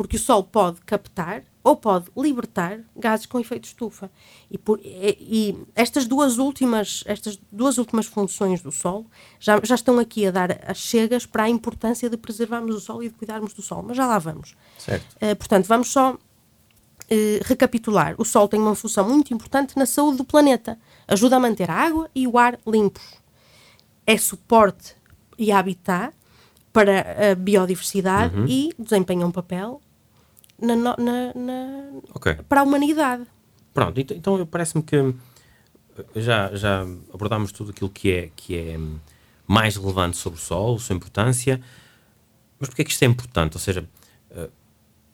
Porque 0.00 0.16
o 0.16 0.18
Sol 0.18 0.42
pode 0.42 0.80
captar 0.86 1.42
ou 1.62 1.76
pode 1.76 2.06
libertar 2.16 2.80
gases 2.96 3.26
com 3.26 3.38
efeito 3.38 3.64
estufa. 3.66 4.10
E, 4.50 4.56
por- 4.56 4.80
e- 4.82 5.18
e 5.20 5.58
estas, 5.74 6.06
duas 6.06 6.38
últimas, 6.38 7.04
estas 7.04 7.38
duas 7.52 7.76
últimas 7.76 8.06
funções 8.06 8.62
do 8.62 8.72
Sol 8.72 9.04
já, 9.38 9.60
já 9.62 9.74
estão 9.74 9.98
aqui 9.98 10.26
a 10.26 10.30
dar 10.30 10.58
as 10.66 10.78
chegas 10.78 11.26
para 11.26 11.42
a 11.42 11.50
importância 11.50 12.08
de 12.08 12.16
preservarmos 12.16 12.74
o 12.74 12.80
Sol 12.80 13.02
e 13.02 13.10
de 13.10 13.14
cuidarmos 13.14 13.52
do 13.52 13.60
Sol. 13.60 13.82
Mas 13.86 13.94
já 13.98 14.06
lá 14.06 14.18
vamos. 14.18 14.56
Certo. 14.78 15.04
Eh, 15.20 15.34
portanto, 15.34 15.66
vamos 15.66 15.92
só 15.92 16.16
eh, 17.10 17.40
recapitular. 17.44 18.14
O 18.16 18.24
Sol 18.24 18.48
tem 18.48 18.58
uma 18.58 18.74
função 18.74 19.06
muito 19.06 19.34
importante 19.34 19.76
na 19.76 19.84
saúde 19.84 20.16
do 20.16 20.24
planeta. 20.24 20.78
Ajuda 21.06 21.36
a 21.36 21.40
manter 21.40 21.70
a 21.70 21.74
água 21.74 22.08
e 22.14 22.26
o 22.26 22.38
ar 22.38 22.58
limpos. 22.66 23.02
É 24.06 24.16
suporte 24.16 24.96
e 25.36 25.52
habitat 25.52 26.14
para 26.72 27.32
a 27.32 27.34
biodiversidade 27.34 28.34
Uhum. 28.34 28.46
e 28.48 28.72
desempenha 28.78 29.26
um 29.26 29.30
papel 29.32 29.78
na 30.62 30.76
na- 30.76 30.96
na- 31.34 31.90
Ok. 32.14 32.34
para 32.48 32.60
a 32.60 32.64
humanidade. 32.64 33.26
Pronto, 33.72 33.98
então, 34.00 34.44
parece-me 34.46 34.82
que 34.82 34.96
eh, 34.96 35.14
já, 36.16 36.54
já 36.54 36.82
abordámos 37.12 37.52
tudo 37.52 37.70
aquilo 37.70 37.90
que 37.90 38.10
é, 38.10 38.30
que 38.34 38.56
é 38.56 38.78
hum, 38.78 38.98
mais 39.46 39.76
relevante 39.76 40.16
sobre 40.16 40.38
o 40.38 40.42
Sol, 40.42 40.78
sua 40.78 40.94
importância. 40.96 41.60
Mas 42.58 42.68
porquê 42.68 42.82
é 42.82 42.84
que 42.84 42.90
isto 42.90 43.02
é 43.02 43.06
importante? 43.06 43.54
Ou 43.56 43.60
seja, 43.60 43.88
eh, 44.30 44.48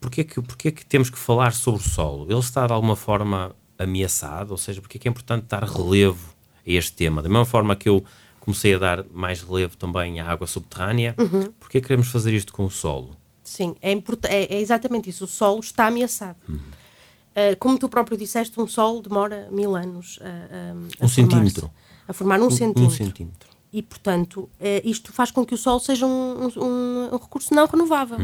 porquê, 0.01 0.21
é 0.21 0.23
que, 0.23 0.41
porquê 0.41 0.67
é 0.69 0.71
que 0.71 0.85
temos 0.85 1.09
que 1.09 1.17
falar 1.17 1.53
sobre 1.53 1.81
o 1.81 1.83
Sol? 1.83 2.25
Ele 2.29 2.39
está 2.39 2.65
de 2.67 2.73
alguma 2.73 2.95
forma 2.95 3.55
ameaçado? 3.77 4.51
Ou 4.51 4.57
seja, 4.57 4.81
porquê 4.81 4.97
é 4.97 5.01
que 5.01 5.07
é 5.07 5.11
importante 5.11 5.45
dar 5.47 5.63
relevo 5.63 6.33
a 6.65 6.69
este 6.69 6.93
tema? 6.93 7.21
Da 7.21 7.29
mesma 7.29 7.45
forma 7.45 7.75
que 7.75 7.87
eu 7.87 8.03
comecei 8.39 8.73
a 8.75 8.77
dar 8.79 9.05
mais 9.13 9.41
relevo 9.41 9.75
também 9.77 10.19
à 10.19 10.27
água 10.29 10.47
subterrânea, 10.47 11.13
Uhum. 11.17 11.51
porquê 11.59 11.77
é 11.77 11.81
que 11.81 11.87
queremos 11.87 12.07
fazer 12.09 12.33
isto 12.33 12.51
com 12.53 12.65
o 12.65 12.71
solo? 12.71 13.15
Sim, 13.49 13.75
é, 13.81 13.91
é- 13.93 14.55
é 14.55 14.59
exatamente 14.59 15.09
isso. 15.09 15.23
O 15.25 15.27
solo 15.27 15.59
está 15.59 15.87
ameaçado. 15.87 16.37
Uhum. 16.49 16.55
Uh, 16.57 17.55
como 17.59 17.77
tu 17.77 17.87
próprio 17.87 18.17
disseste, 18.17 18.59
um 18.59 18.67
solo 18.67 19.01
demora 19.01 19.47
mil 19.51 19.75
anos 19.75 20.19
a, 20.21 20.25
a- 20.25 21.03
a 21.03 21.05
Um 21.05 21.07
centímetro. 21.07 21.71
A 22.07 22.13
formar 22.13 22.39
um, 22.41 22.47
Um- 22.47 22.49
centímetro. 22.51 22.83
Um 22.83 22.89
centímetro. 22.89 23.49
E, 23.71 23.81
portanto, 23.83 24.49
eh, 24.59 24.81
isto 24.85 25.11
faz 25.11 25.29
com 25.29 25.45
que 25.45 25.53
o 25.53 25.57
Sol 25.57 25.77
seja 25.79 26.05
um, 26.05 26.47
um- 26.57 27.09
um 27.13 27.17
recurso 27.17 27.53
não 27.53 27.67
renovável. 27.67 28.17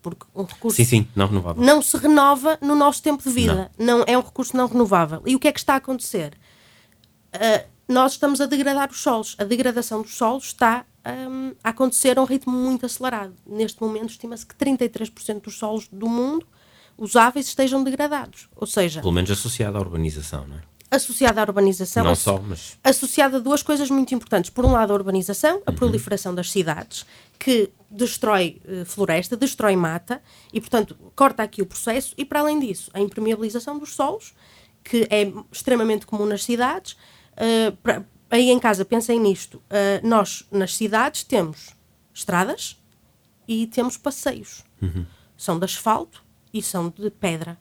Porque 0.00 0.24
um 0.34 0.44
recurso 0.44 0.76
Sim, 0.76 0.84
sim, 0.84 1.08
não 1.16 1.26
renovável. 1.26 1.62
não 1.62 1.82
se 1.82 1.96
renova 1.96 2.56
no 2.62 2.74
nosso 2.76 3.02
tempo 3.02 3.22
de 3.22 3.28
vida. 3.28 3.70
Não. 3.78 4.04
é 4.06 4.16
um 4.16 4.20
recurso 4.22 4.56
não 4.56 4.66
renovável. 4.68 5.20
E 5.26 5.34
o 5.34 5.38
que 5.40 5.48
é 5.48 5.52
que 5.52 5.58
está 5.58 5.74
a 5.74 5.76
acontecer? 5.78 6.38
Ah, 7.32 7.64
nós 7.88 8.12
estamos 8.12 8.40
a 8.40 8.46
degradar 8.46 8.88
os 8.90 9.00
solos. 9.02 9.34
A 9.38 9.44
degradação 9.44 10.00
dos 10.00 10.14
solos 10.16 10.44
está 10.44 10.86
hum, 11.06 11.54
a 11.62 11.68
acontecer 11.70 12.18
a 12.18 12.22
um 12.22 12.24
ritmo 12.24 12.52
muito 12.52 12.86
acelerado. 12.86 13.34
Neste 13.46 13.80
momento, 13.82 14.10
estima-se 14.10 14.46
que 14.46 14.54
33% 14.54 15.42
dos 15.42 15.58
solos 15.58 15.88
do 15.92 16.08
mundo 16.08 16.46
usáveis 16.96 17.46
estejam 17.48 17.82
degradados. 17.82 18.48
Ou 18.56 18.66
seja, 18.66 19.00
Pelo 19.00 19.12
menos 19.12 19.30
associado 19.30 19.76
à 19.76 19.80
urbanização, 19.80 20.46
não 20.46 20.56
é? 20.56 20.62
associada 20.90 21.40
à 21.40 21.44
urbanização, 21.44 22.04
Não 22.04 22.14
só, 22.14 22.38
mas 22.40 22.78
associada 22.84 23.38
a 23.38 23.40
duas 23.40 23.64
coisas 23.64 23.90
muito 23.90 24.14
importantes. 24.14 24.48
Por 24.50 24.64
um 24.64 24.70
lado, 24.70 24.92
a 24.92 24.94
urbanização, 24.94 25.60
a 25.66 25.72
proliferação 25.72 26.32
das 26.32 26.52
cidades, 26.52 27.04
que 27.36 27.72
destrói 27.90 28.60
eh, 28.64 28.84
floresta, 28.84 29.36
destrói 29.36 29.74
mata 29.74 30.22
e, 30.52 30.60
portanto, 30.60 30.96
corta 31.16 31.42
aqui 31.42 31.60
o 31.62 31.66
processo. 31.66 32.14
E, 32.16 32.24
para 32.24 32.38
além 32.40 32.60
disso, 32.60 32.92
a 32.94 33.00
impermeabilização 33.00 33.76
dos 33.76 33.92
solos, 33.92 34.34
que 34.84 35.04
é 35.10 35.32
extremamente 35.50 36.06
comum 36.06 36.26
nas 36.26 36.44
cidades. 36.44 36.96
Eh, 37.36 37.72
pra- 37.82 38.04
aí 38.30 38.50
em 38.50 38.58
casa, 38.58 38.84
pensem 38.84 39.18
nisto. 39.20 39.62
Eh, 39.70 40.00
nós, 40.02 40.44
nas 40.50 40.74
cidades, 40.74 41.22
temos 41.24 41.70
estradas 42.12 42.76
e 43.46 43.66
temos 43.66 43.96
passeios. 43.96 44.64
São 45.36 45.58
de 45.58 45.64
asfalto 45.64 46.22
e 46.52 46.62
são 46.62 46.88
de 46.96 47.10
pedra. 47.10 47.58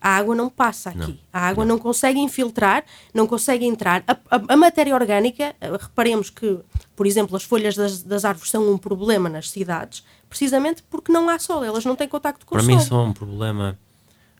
A 0.00 0.16
água 0.16 0.34
não 0.34 0.48
passa 0.50 0.90
aqui. 0.90 1.20
A 1.32 1.40
água 1.46 1.64
não. 1.64 1.78
consegue 1.78 2.18
infiltrar, 2.18 2.84
não 3.14 3.24
consegue 3.26 3.64
entrar. 3.64 4.02
A, 4.06 4.12
a- 4.36 4.42
a 4.48 4.56
matéria 4.56 4.94
orgânica, 4.94 5.54
eh, 5.60 5.70
reparemos 5.80 6.28
que, 6.28 6.58
por 6.96 7.06
exemplo, 7.06 7.36
as 7.36 7.44
folhas 7.44 7.76
das, 7.76 8.02
das 8.02 8.24
árvores 8.24 8.50
são 8.50 8.68
um 8.72 8.76
problema 8.76 9.28
nas 9.28 9.48
cidades, 9.50 10.02
precisamente 10.28 10.82
porque 10.90 11.12
não 11.12 11.28
há 11.28 11.38
sol, 11.38 11.62
elas 11.64 11.84
não 11.84 11.94
têm 11.94 12.08
contacto 12.08 12.44
com 12.44 12.56
para 12.56 12.64
o 12.64 12.66
mim 12.66 12.78
sol. 12.80 12.86
só 12.88 13.00
é 13.00 13.04
um 13.04 13.12
problema. 13.12 13.78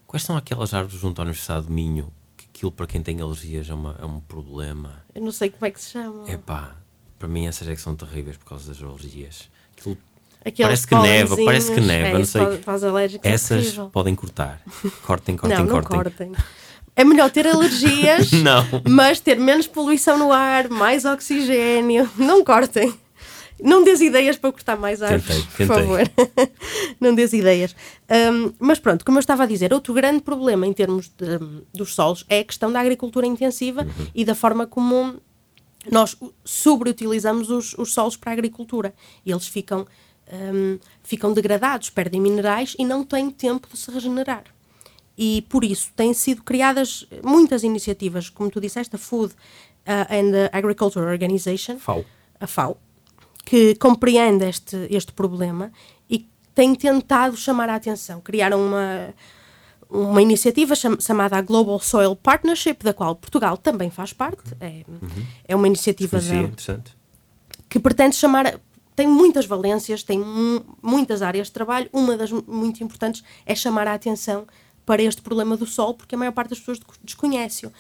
Quais 0.07 0.25
são 0.25 0.37
aquelas 0.37 0.75
árvores 0.75 1.01
junto 1.01 1.21
à 1.21 1.23
Universidade 1.23 1.67
de 1.67 1.73
Minho? 1.73 2.13
Aquilo 2.63 2.71
para 2.71 2.87
quem 2.87 3.03
tem 3.03 3.21
alergias 3.21 3.69
é, 3.69 3.75
uma- 3.75 3.97
é 4.01 4.05
um 4.05 4.21
problema. 4.21 5.03
Eu 5.13 5.21
não 5.21 5.33
sei 5.33 5.51
como 5.51 5.67
é 5.67 5.71
que 5.73 5.81
se 5.81 5.91
chama. 5.91 6.31
Epá, 6.31 6.77
para 7.19 7.27
mim 7.27 7.49
essas 7.49 7.67
é 7.67 7.75
que 7.75 7.81
são 7.81 7.97
terríveis 7.97 8.37
por 8.37 8.45
causa 8.51 8.73
das 8.73 8.81
alergias. 8.81 9.49
Aquilo- 9.77 9.99
Aqueles 10.45 10.57
parece 10.61 10.87
que 10.87 10.95
neva, 10.95 11.37
parece 11.45 11.75
que 11.75 11.81
neva, 11.81 12.09
é, 12.09 12.19
não 12.19 12.25
sei. 12.25 12.41
Alérgicos 12.89 13.29
é 13.29 13.33
Essas 13.35 13.63
terrível. 13.65 13.91
podem 13.91 14.15
cortar. 14.15 14.63
Cortem, 15.05 15.37
cortem, 15.39 15.59
não, 15.59 15.65
não 15.65 15.83
cortem. 15.83 16.29
cortem. 16.29 16.33
É 16.95 17.03
melhor 17.05 17.31
ter 17.33 17.49
alergias, 17.49 18.31
Não. 18.45 18.65
mas 18.89 19.19
ter 19.19 19.37
menos 19.41 19.67
poluição 19.67 20.17
no 20.17 20.31
ar, 20.31 20.69
mais 20.69 21.05
oxigênio. 21.05 22.09
Não 22.17 22.45
cortem. 22.45 22.95
Não 23.63 23.85
dês 23.85 24.01
ideias 24.01 24.37
para 24.37 24.51
cortar 24.53 24.77
mais 24.77 25.01
árvores, 25.03 25.45
Tentei, 25.45 25.67
por 25.67 25.77
tentei. 25.77 25.77
favor. 25.77 26.51
Não 27.01 27.15
dês 27.15 27.33
ideias. 27.33 27.75
Hum, 28.11 28.53
mas 28.59 28.79
pronto, 28.79 29.05
como 29.05 29.19
eu 29.19 29.21
estava 29.21 29.45
a 29.45 29.47
dizer, 29.47 29.73
outro 29.73 29.95
grande 29.95 30.21
problema 30.23 30.67
em 30.67 30.73
termos 30.73 31.09
de- 31.09 31.39
dos 31.73 31.95
solos 31.95 32.25
é 32.29 32.41
a 32.41 32.45
questão 32.45 32.73
da 32.73 32.81
agricultura 32.81 33.27
intensiva 33.27 33.83
Uhum. 33.83 34.07
e 34.15 34.25
da 34.25 34.35
forma 34.35 34.67
como 34.67 35.21
nós 35.91 36.17
sobreutilizamos 36.45 37.51
os, 37.51 37.75
os 37.75 37.93
solos 37.93 38.17
para 38.17 38.31
a 38.31 38.35
agricultura. 38.35 38.95
E 39.27 39.31
eles 39.33 39.47
ficam, 39.49 39.87
hum, 40.33 40.79
ficam 41.03 41.33
degradados, 41.33 41.91
perdem 41.91 42.21
minerais 42.21 42.75
e 42.79 42.85
não 42.85 43.05
têm 43.05 43.31
tempo 43.31 43.69
de 43.71 43.77
se 43.79 43.91
regenerar. 43.91 44.45
E 45.19 45.45
por 45.49 45.63
isso 45.65 45.91
têm 45.95 46.15
sido 46.15 46.43
criadas 46.43 47.07
muitas 47.23 47.63
iniciativas, 47.63 48.29
como 48.31 48.51
tu 48.51 48.61
disseste, 48.61 48.97
a 48.97 48.99
Food 48.99 49.33
uh, 49.35 49.37
and 50.09 50.49
Agriculture 50.53 51.05
Organization, 51.05 51.79
FAO. 51.79 52.05
a 52.41 52.47
FAO, 52.47 52.79
que 53.45 53.75
compreende 53.77 54.45
este, 54.49 54.77
este 54.91 55.13
problema 55.13 55.73
e 56.09 56.29
tem 56.55 56.75
tentado 56.75 57.37
chamar 57.37 57.69
a 57.69 57.75
atenção. 57.75 58.21
Criaram 58.21 58.65
uma, 58.65 59.15
uma 59.91 60.23
iniciativa 60.23 60.75
cham- 60.75 60.99
chamada 61.01 61.37
a 61.37 61.41
Global 61.43 61.79
Soil 61.81 62.15
Partnership, 62.17 62.79
da 62.85 62.95
qual 62.95 63.17
Portugal 63.17 63.57
também 63.57 63.91
faz 63.91 64.13
parte. 64.13 64.43
É, 64.61 64.85
é 65.49 65.57
uma 65.57 65.67
iniciativa 65.67 66.19
da, 66.19 66.25
que 67.69 67.79
pretende 67.81 68.17
chamar. 68.17 68.61
Tem 68.95 69.07
muitas 69.09 69.47
valências, 69.47 70.03
tem 70.03 70.19
mu- 70.19 70.63
muitas 70.83 71.23
áreas 71.23 71.47
de 71.49 71.53
trabalho. 71.55 71.89
Uma 71.93 72.17
das 72.17 72.31
mu- 72.31 72.45
muito 72.47 72.85
importantes 72.85 73.25
é 73.47 73.55
chamar 73.55 73.89
a 73.89 73.95
atenção 73.95 74.47
para 74.85 75.03
este 75.03 75.23
problema 75.23 75.57
do 75.57 75.65
sol, 75.67 75.95
porque 75.95 76.15
a 76.15 76.19
maior 76.19 76.33
parte 76.33 76.51
das 76.51 76.59
pessoas 76.59 76.79
de- 76.79 76.85
desconhece-o. 77.03 77.73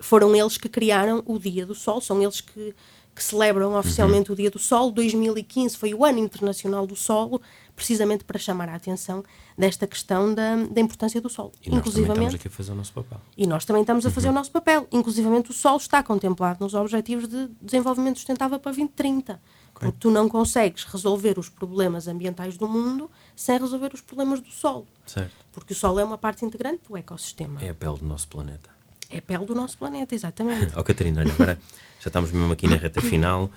Foram 0.00 0.34
eles 0.34 0.56
que 0.58 0.68
criaram 0.68 1.22
o 1.26 1.38
Dia 1.38 1.64
do 1.64 1.74
Sol, 1.76 2.00
são 2.00 2.20
eles 2.20 2.40
que, 2.40 2.74
que 3.14 3.22
celebram 3.22 3.74
oficialmente 3.74 4.32
o 4.32 4.36
Dia 4.36 4.50
do 4.50 4.58
Sol. 4.58 4.90
2015 4.90 5.76
foi 5.76 5.92
o 5.94 6.04
Ano 6.04 6.18
Internacional 6.18 6.86
do 6.86 6.96
Solo, 6.96 7.40
precisamente 7.74 8.24
para 8.24 8.38
chamar 8.38 8.68
a 8.68 8.74
atenção 8.74 9.24
desta 9.56 9.86
questão 9.86 10.34
da, 10.34 10.56
da 10.56 10.80
importância 10.80 11.20
do 11.20 11.28
sol. 11.28 11.52
E 11.62 11.70
nós 11.70 11.84
também 11.84 12.02
estamos 12.02 12.34
aqui 12.34 12.48
a 12.48 12.50
fazer 12.50 12.72
o 12.72 12.74
nosso 12.74 12.92
papel. 12.92 13.20
e 13.36 13.46
nós 13.46 13.64
também 13.64 13.82
estamos 13.82 14.06
a 14.06 14.10
fazer 14.10 14.28
o 14.28 14.32
nosso 14.32 14.50
papel. 14.50 14.86
Inclusivamente 14.92 15.50
o 15.50 15.54
sol 15.54 15.76
está 15.76 16.02
contemplado 16.02 16.62
nos 16.62 16.74
Objetivos 16.74 17.28
de 17.28 17.48
Desenvolvimento 17.60 18.16
Sustentável 18.16 18.58
para 18.58 18.72
2030. 18.72 19.40
Porque 19.72 19.96
tu 19.98 20.10
não 20.10 20.28
consegues 20.28 20.84
resolver 20.84 21.38
os 21.38 21.48
problemas 21.48 22.06
ambientais 22.06 22.58
do 22.58 22.68
mundo 22.68 23.10
sem 23.34 23.58
resolver 23.58 23.92
os 23.94 24.02
problemas 24.02 24.40
do 24.40 24.50
solo. 24.50 24.86
Certo. 25.06 25.32
Porque 25.50 25.72
o 25.72 25.76
solo 25.76 26.00
é 26.00 26.04
uma 26.04 26.18
parte 26.18 26.44
integrante 26.44 26.82
do 26.86 26.96
ecossistema. 26.96 27.62
É 27.62 27.70
a 27.70 27.74
pele 27.74 27.96
do 27.98 28.04
nosso 28.04 28.28
planeta. 28.28 28.79
É 29.10 29.18
a 29.18 29.22
pele 29.22 29.44
do 29.44 29.54
nosso 29.54 29.76
planeta, 29.76 30.14
exatamente. 30.14 30.72
Ó 30.78 30.82
Catarina, 30.82 31.20
olha, 31.20 31.32
agora 31.32 31.58
já 32.00 32.08
estamos 32.08 32.30
mesmo 32.30 32.52
aqui 32.52 32.68
na 32.68 32.76
reta 32.76 33.00
final 33.00 33.50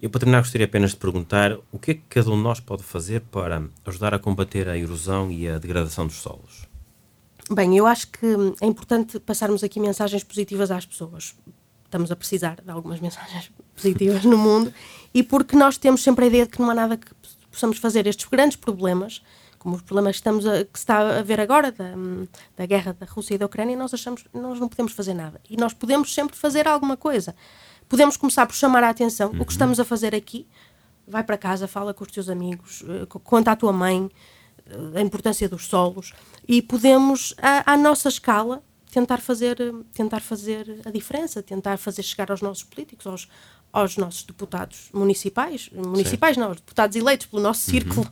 Eu, 0.00 0.08
para 0.08 0.20
terminar, 0.20 0.40
gostaria 0.40 0.64
apenas 0.64 0.90
de 0.92 0.96
perguntar 0.96 1.58
o 1.72 1.78
que 1.78 1.90
é 1.90 1.94
que 1.94 2.02
cada 2.08 2.30
um 2.30 2.36
de 2.36 2.42
nós 2.42 2.60
pode 2.60 2.82
fazer 2.82 3.20
para 3.22 3.62
ajudar 3.86 4.14
a 4.14 4.18
combater 4.18 4.68
a 4.68 4.78
erosão 4.78 5.30
e 5.30 5.48
a 5.48 5.58
degradação 5.58 6.06
dos 6.06 6.16
solos? 6.16 6.68
Bem, 7.50 7.76
eu 7.76 7.86
acho 7.86 8.06
que 8.06 8.26
é 8.60 8.66
importante 8.66 9.18
passarmos 9.18 9.64
aqui 9.64 9.80
mensagens 9.80 10.22
positivas 10.22 10.70
às 10.70 10.86
pessoas. 10.86 11.34
Estamos 11.84 12.12
a 12.12 12.16
precisar 12.16 12.60
de 12.64 12.70
algumas 12.70 13.00
mensagens 13.02 13.50
positivas 13.74 14.24
no 14.24 14.38
mundo 14.38 14.72
e 15.12 15.24
porque 15.24 15.56
nós 15.56 15.76
temos 15.76 16.02
sempre 16.02 16.26
a 16.26 16.28
ideia 16.28 16.46
de 16.46 16.52
que 16.52 16.60
não 16.60 16.70
há 16.70 16.74
nada 16.74 16.96
que 16.96 17.10
possamos 17.50 17.78
fazer. 17.78 18.06
Estes 18.06 18.26
grandes 18.26 18.56
problemas, 18.56 19.20
como 19.60 19.76
os 19.76 19.82
problemas 19.82 20.16
que, 20.16 20.20
estamos 20.20 20.46
a, 20.46 20.64
que 20.64 20.78
se 20.78 20.82
está 20.82 21.18
a 21.18 21.22
ver 21.22 21.38
agora 21.38 21.70
da, 21.70 21.92
da 22.56 22.66
guerra 22.66 22.96
da 22.98 23.04
Rússia 23.04 23.34
e 23.34 23.38
da 23.38 23.44
Ucrânia, 23.44 23.76
nós 23.76 23.92
achamos 23.92 24.24
nós 24.32 24.58
não 24.58 24.68
podemos 24.68 24.92
fazer 24.92 25.12
nada. 25.12 25.38
E 25.48 25.56
nós 25.56 25.74
podemos 25.74 26.12
sempre 26.12 26.34
fazer 26.34 26.66
alguma 26.66 26.96
coisa. 26.96 27.36
Podemos 27.86 28.16
começar 28.16 28.46
por 28.46 28.54
chamar 28.54 28.82
a 28.82 28.88
atenção. 28.88 29.30
Uhum. 29.30 29.42
O 29.42 29.44
que 29.44 29.52
estamos 29.52 29.78
a 29.78 29.84
fazer 29.84 30.14
aqui, 30.14 30.46
vai 31.06 31.22
para 31.22 31.36
casa, 31.36 31.68
fala 31.68 31.92
com 31.92 32.02
os 32.02 32.10
teus 32.10 32.30
amigos, 32.30 32.82
eh, 32.88 33.06
conta 33.22 33.50
à 33.50 33.56
tua 33.56 33.72
mãe 33.72 34.10
eh, 34.66 34.98
a 34.98 35.02
importância 35.02 35.46
dos 35.46 35.66
solos 35.66 36.14
e 36.48 36.62
podemos, 36.62 37.34
à, 37.36 37.74
à 37.74 37.76
nossa 37.76 38.08
escala, 38.08 38.62
tentar 38.90 39.18
fazer, 39.18 39.58
tentar 39.92 40.20
fazer 40.20 40.80
a 40.86 40.90
diferença, 40.90 41.42
tentar 41.42 41.76
fazer 41.76 42.02
chegar 42.02 42.30
aos 42.30 42.40
nossos 42.40 42.64
políticos, 42.64 43.06
aos, 43.06 43.28
aos 43.70 43.98
nossos 43.98 44.22
deputados 44.22 44.88
municipais, 44.92 45.68
municipais 45.72 46.34
Sim. 46.34 46.40
não, 46.40 46.48
aos 46.48 46.56
deputados 46.56 46.96
eleitos 46.96 47.26
pelo 47.26 47.42
nosso 47.42 47.70
uhum. 47.70 48.06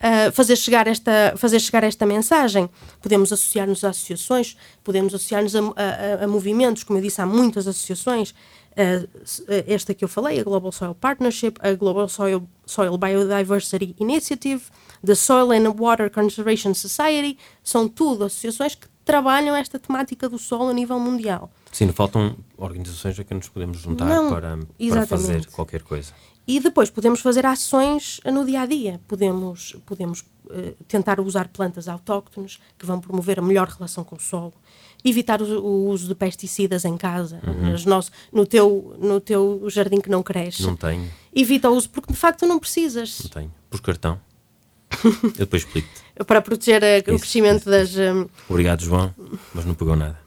Uh, 0.00 0.32
fazer, 0.32 0.56
chegar 0.56 0.86
esta, 0.86 1.34
fazer 1.36 1.60
chegar 1.60 1.84
esta 1.84 2.06
mensagem. 2.06 2.68
Podemos 3.00 3.32
associar-nos 3.32 3.84
a 3.84 3.90
associações, 3.90 4.56
podemos 4.82 5.14
associar-nos 5.14 5.54
a, 5.54 5.60
a, 5.60 6.24
a, 6.24 6.28
movimentos, 6.28 6.82
como 6.82 6.98
eu 6.98 7.02
disse, 7.02 7.20
há 7.20 7.26
muitas 7.26 7.66
associações, 7.66 8.34
esta 9.66 9.92
que 9.92 10.04
eu 10.04 10.08
falei, 10.08 10.40
a 10.40 10.44
Global 10.44 10.72
Soil 10.72 10.94
Partnership, 10.94 11.54
a 11.60 11.74
Global 11.74 12.08
Soil, 12.08 12.48
Soil 12.64 12.96
Biodiversity 12.96 13.94
Initiative, 13.98 14.62
the 15.04 15.14
Soil 15.14 15.52
and 15.52 15.74
Water 15.76 16.10
Conservation 16.10 16.72
Society, 16.72 17.36
são 17.62 17.88
tudo 17.88 18.24
associações 18.24 18.76
que 18.76 18.86
trabalham 19.04 19.56
esta 19.56 19.78
temática 19.78 20.28
do 20.28 20.38
solo 20.38 20.70
a 20.70 20.72
nível 20.72 20.98
mundial. 21.00 21.50
Sim, 21.72 21.88
faltam 21.92 22.36
organizações 22.56 23.18
a 23.18 23.24
que 23.24 23.34
nos 23.34 23.48
podemos 23.48 23.78
juntar 23.78 24.04
Não, 24.04 24.30
para, 24.30 24.58
para 24.88 25.06
fazer 25.06 25.46
qualquer 25.46 25.82
coisa. 25.82 26.12
E 26.50 26.58
depois 26.58 26.90
podemos 26.90 27.20
fazer 27.20 27.46
ações 27.46 28.20
no 28.24 28.44
dia 28.44 28.62
a 28.62 28.66
dia. 28.66 29.00
Podemos, 29.06 29.76
podemos 29.86 30.22
uh, 30.46 30.84
tentar 30.88 31.20
usar 31.20 31.46
plantas 31.46 31.86
autóctones 31.86 32.58
que 32.76 32.84
vão 32.84 33.00
promover 33.00 33.38
a 33.38 33.42
melhor 33.42 33.68
relação 33.68 34.02
com 34.02 34.16
o 34.16 34.20
solo 34.20 34.52
evitar 35.04 35.40
o, 35.40 35.46
o 35.64 35.88
uso 35.88 36.08
de 36.08 36.14
pesticidas 36.14 36.84
em 36.84 36.96
casa, 36.96 37.40
uhum. 37.46 38.00
no, 38.32 38.44
teu, 38.44 38.96
no 39.00 39.20
teu 39.20 39.64
jardim 39.70 40.00
que 40.00 40.10
não 40.10 40.22
cresce. 40.22 40.62
Não 40.62 40.76
tenho. 40.76 41.08
Evita 41.34 41.70
o 41.70 41.74
uso, 41.74 41.88
porque 41.88 42.12
de 42.12 42.18
facto 42.18 42.46
não 42.46 42.58
precisas. 42.58 43.20
Não 43.22 43.30
tenho. 43.30 43.54
Por 43.70 43.80
cartão. 43.80 44.20
Eu 45.38 45.46
depois 45.46 45.62
explico-te. 45.62 46.24
Para 46.24 46.42
proteger 46.42 46.82
a, 46.84 46.98
o 46.98 47.18
crescimento 47.18 47.60
isso. 47.60 47.70
das. 47.70 47.96
Um... 47.96 48.26
Obrigado, 48.48 48.82
João, 48.82 49.14
mas 49.54 49.64
não 49.64 49.74
pegou 49.74 49.96
nada. 49.96 50.18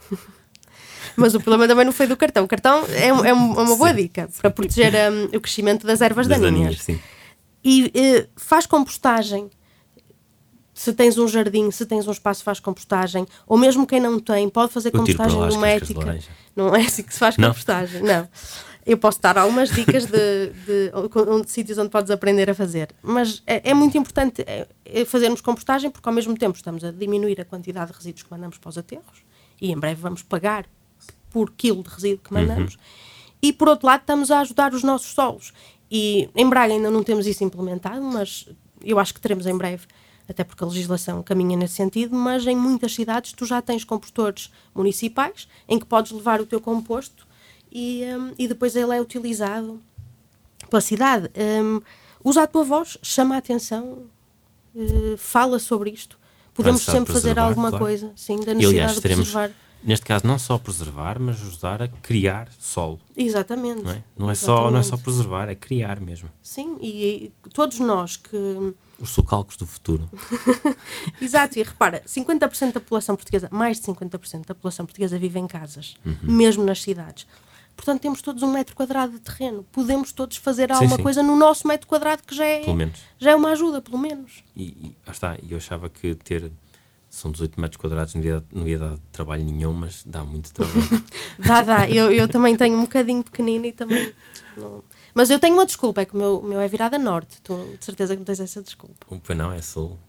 Mas 1.15 1.35
o 1.35 1.39
problema 1.39 1.67
também 1.67 1.85
não 1.85 1.91
foi 1.91 2.07
do 2.07 2.17
cartão. 2.17 2.43
O 2.43 2.47
cartão 2.47 2.83
é, 2.89 3.07
é 3.07 3.33
uma 3.33 3.75
boa 3.75 3.89
sim, 3.89 3.95
dica 3.95 4.27
sim. 4.31 4.41
para 4.41 4.49
proteger 4.49 4.93
um, 5.11 5.37
o 5.37 5.39
crescimento 5.39 5.85
das 5.85 6.01
ervas 6.01 6.27
das 6.27 6.39
daninhas. 6.39 6.85
daninhas 6.85 7.03
e 7.63 7.85
uh, 7.85 8.29
faz 8.35 8.65
compostagem 8.65 9.49
se 10.73 10.91
tens 10.91 11.17
um 11.17 11.27
jardim, 11.27 11.69
se 11.71 11.85
tens 11.85 12.07
um 12.07 12.11
espaço, 12.11 12.43
faz 12.43 12.59
compostagem, 12.59 13.27
ou 13.47 13.57
mesmo 13.57 13.85
quem 13.85 13.99
não 13.99 14.19
tem, 14.19 14.49
pode 14.49 14.73
fazer 14.73 14.89
compostagem 14.91 15.47
domética. 15.47 16.19
Não 16.55 16.75
é 16.75 16.81
assim 16.81 17.03
que 17.03 17.13
se 17.13 17.19
faz 17.19 17.37
não. 17.37 17.49
compostagem, 17.49 18.01
não. 18.01 18.27
Eu 18.85 18.97
posso 18.97 19.21
dar 19.21 19.37
algumas 19.37 19.69
dicas 19.69 20.07
de, 20.07 20.49
de, 20.49 20.91
de, 20.91 21.41
de 21.43 21.51
sítios 21.51 21.77
onde 21.77 21.89
podes 21.89 22.09
aprender 22.09 22.49
a 22.49 22.55
fazer. 22.55 22.89
Mas 23.01 23.41
é, 23.45 23.69
é 23.69 23.73
muito 23.73 23.97
importante 23.97 24.43
é, 24.45 24.67
é 24.83 25.05
fazermos 25.05 25.41
compostagem, 25.41 25.91
porque 25.91 26.09
ao 26.09 26.13
mesmo 26.13 26.35
tempo 26.35 26.57
estamos 26.57 26.83
a 26.83 26.91
diminuir 26.91 27.39
a 27.39 27.45
quantidade 27.45 27.91
de 27.91 27.97
resíduos 27.97 28.23
que 28.23 28.31
mandamos 28.31 28.57
para 28.57 28.69
os 28.69 28.77
aterros, 28.77 29.23
e 29.61 29.71
em 29.71 29.77
breve 29.77 30.01
vamos 30.01 30.23
pagar 30.23 30.65
por 31.33 31.51
quilo 31.51 31.83
de 31.83 31.89
resíduo 31.89 32.23
que 32.23 32.33
mandamos. 32.33 32.75
Uhum. 32.75 32.79
E 33.41 33.51
por 33.51 33.67
outro 33.67 33.87
lado, 33.87 34.01
estamos 34.01 34.31
a 34.31 34.39
ajudar 34.39 34.73
os 34.73 34.83
nossos 34.83 35.13
solos. 35.13 35.51
E 35.91 36.29
em 36.33 36.47
Braga 36.47 36.73
ainda 36.73 36.89
não 36.89 37.03
temos 37.03 37.27
isso 37.27 37.43
implementado, 37.43 38.01
mas 38.01 38.47
eu 38.81 38.97
acho 38.99 39.13
que 39.13 39.19
teremos 39.19 39.45
em 39.45 39.57
breve 39.57 39.85
até 40.27 40.43
porque 40.43 40.63
a 40.63 40.67
legislação 40.67 41.21
caminha 41.21 41.57
nesse 41.57 41.75
sentido, 41.75 42.15
mas 42.15 42.47
em 42.47 42.55
muitas 42.55 42.93
cidades 42.93 43.33
tu 43.33 43.45
já 43.45 43.61
tens 43.61 43.83
compostores 43.83 44.51
municipais 44.73 45.47
em 45.67 45.77
que 45.77 45.85
podes 45.85 46.11
levar 46.11 46.39
o 46.39 46.45
teu 46.45 46.61
composto 46.61 47.27
e, 47.71 48.03
um, 48.05 48.33
e 48.37 48.47
depois 48.47 48.75
ele 48.75 48.95
é 48.95 49.01
utilizado 49.01 49.81
pela 50.69 50.81
cidade. 50.81 51.29
Um, 51.35 51.81
usa 52.23 52.43
a 52.43 52.47
tua 52.47 52.63
voz, 52.63 52.97
chama 53.01 53.35
a 53.35 53.39
atenção, 53.39 54.05
uh, 54.73 55.17
fala 55.17 55.59
sobre 55.59 55.89
isto. 55.89 56.17
Podemos 56.53 56.83
sempre 56.83 57.11
fazer 57.11 57.37
alguma 57.39 57.69
claro. 57.69 57.85
coisa, 57.85 58.11
sim, 58.15 58.39
da 58.39 58.53
necessidade 58.53 58.79
aliás, 58.79 58.95
de 58.95 59.01
preservar. 59.01 59.51
Neste 59.83 60.05
caso, 60.05 60.25
não 60.25 60.39
só 60.39 60.57
preservar, 60.57 61.19
mas 61.19 61.41
ajudar 61.41 61.81
a 61.81 61.87
criar 61.87 62.47
solo. 62.59 62.99
Exatamente. 63.15 63.83
Não 63.83 63.91
é, 63.91 64.03
não 64.17 64.31
é 64.31 64.35
Só, 64.35 64.71
não 64.71 64.79
é 64.79 64.83
só 64.83 64.95
preservar, 64.97 65.49
é 65.49 65.55
criar 65.55 65.99
mesmo. 65.99 66.29
Sim, 66.41 66.77
e, 66.81 66.87
e 67.25 67.49
todos 67.49 67.79
nós 67.79 68.15
que 68.15 68.73
os 68.99 69.09
socalcos 69.09 69.57
do 69.57 69.67
futuro. 69.67 70.09
Exato, 71.21 71.59
e 71.59 71.63
repara, 71.63 72.01
50% 72.07 72.71
da 72.71 72.79
população 72.79 73.15
portuguesa, 73.15 73.49
mais 73.51 73.79
de 73.79 73.85
50% 73.87 74.45
da 74.45 74.55
população 74.55 74.85
portuguesa 74.85 75.19
vive 75.19 75.39
em 75.39 75.47
casas, 75.47 75.95
uhum. 76.05 76.17
mesmo 76.23 76.63
nas 76.63 76.81
cidades. 76.81 77.27
Portanto, 77.75 78.01
temos 78.01 78.21
todos 78.21 78.43
um 78.43 78.51
metro 78.51 78.75
quadrado 78.75 79.13
de 79.13 79.19
terreno. 79.19 79.65
Podemos 79.71 80.11
todos 80.11 80.37
fazer 80.37 80.71
alguma 80.71 80.91
sim, 80.91 80.95
sim. 80.97 81.03
coisa 81.03 81.23
no 81.23 81.35
nosso 81.35 81.67
metro 81.67 81.87
quadrado 81.87 82.21
que 82.23 82.35
já 82.35 82.45
é, 82.45 82.63
já 83.17 83.31
é 83.31 83.35
uma 83.35 83.49
ajuda, 83.49 83.81
pelo 83.81 83.97
menos. 83.97 84.43
E, 84.55 84.63
e 84.63 84.95
está, 85.11 85.37
eu 85.49 85.57
achava 85.57 85.89
que 85.89 86.13
ter 86.15 86.51
são 87.13 87.31
18 87.31 87.61
metros 87.61 87.77
quadrados, 87.77 88.15
não 88.15 88.23
ia, 88.23 88.43
não 88.51 88.67
ia 88.67 88.79
dar 88.79 88.97
trabalho 89.11 89.45
nenhum, 89.45 89.71
mas 89.71 90.03
dá 90.03 90.23
muito 90.23 90.51
trabalho. 90.51 91.03
dá, 91.37 91.61
dá. 91.61 91.87
Eu, 91.87 92.11
eu 92.11 92.27
também 92.27 92.57
tenho 92.57 92.75
um 92.75 92.81
bocadinho 92.81 93.23
pequenino 93.23 93.67
e 93.67 93.71
também. 93.71 94.11
Não, 94.57 94.83
mas 95.13 95.29
eu 95.29 95.37
tenho 95.37 95.53
uma 95.53 95.65
desculpa, 95.65 96.01
é 96.01 96.05
que 96.05 96.15
o 96.15 96.17
meu, 96.17 96.41
meu 96.41 96.59
é 96.59 96.67
virada 96.67 96.97
norte. 96.97 97.39
Tu 97.43 97.77
de 97.79 97.85
certeza 97.85 98.15
que 98.15 98.19
não 98.19 98.25
tens 98.25 98.39
essa 98.39 98.63
desculpa. 98.63 99.05
O 99.07 99.35
não, 99.35 99.53
é 99.53 99.61
sul. 99.61 99.99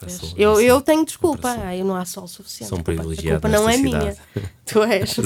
É 0.00 0.08
sul 0.08 0.32
eu, 0.36 0.60
é 0.60 0.62
eu 0.62 0.80
tenho 0.80 1.04
desculpa, 1.04 1.50
aí 1.50 1.82
não 1.82 1.96
há 1.96 2.04
sol 2.04 2.28
suficiente. 2.28 2.68
Sou 2.68 2.78
um 2.78 2.84
privilegiado. 2.84 3.38
A 3.38 3.40
culpa 3.40 3.48
não 3.48 3.68
é 3.68 3.76
minha. 3.76 4.16
Tu 4.64 4.78
és. 4.84 5.18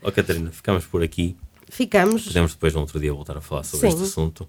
Ó 0.00 0.08
oh, 0.08 0.12
Catarina, 0.12 0.52
ficamos 0.52 0.86
por 0.86 1.02
aqui. 1.02 1.36
Ficamos. 1.68 2.22
Podemos 2.22 2.52
depois, 2.52 2.72
no 2.72 2.80
outro 2.82 3.00
dia, 3.00 3.12
voltar 3.12 3.36
a 3.36 3.40
falar 3.40 3.64
sobre 3.64 3.90
Sim. 3.90 3.96
este 3.96 4.08
assunto. 4.08 4.48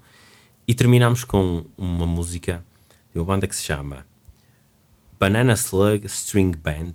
E 0.67 0.75
terminamos 0.75 1.23
com 1.23 1.65
uma 1.75 2.05
música 2.05 2.63
de 3.11 3.19
uma 3.19 3.25
banda 3.25 3.47
que 3.47 3.55
se 3.55 3.63
chama 3.63 4.05
Banana 5.19 5.53
Slug 5.53 6.05
String 6.07 6.51
Band 6.57 6.93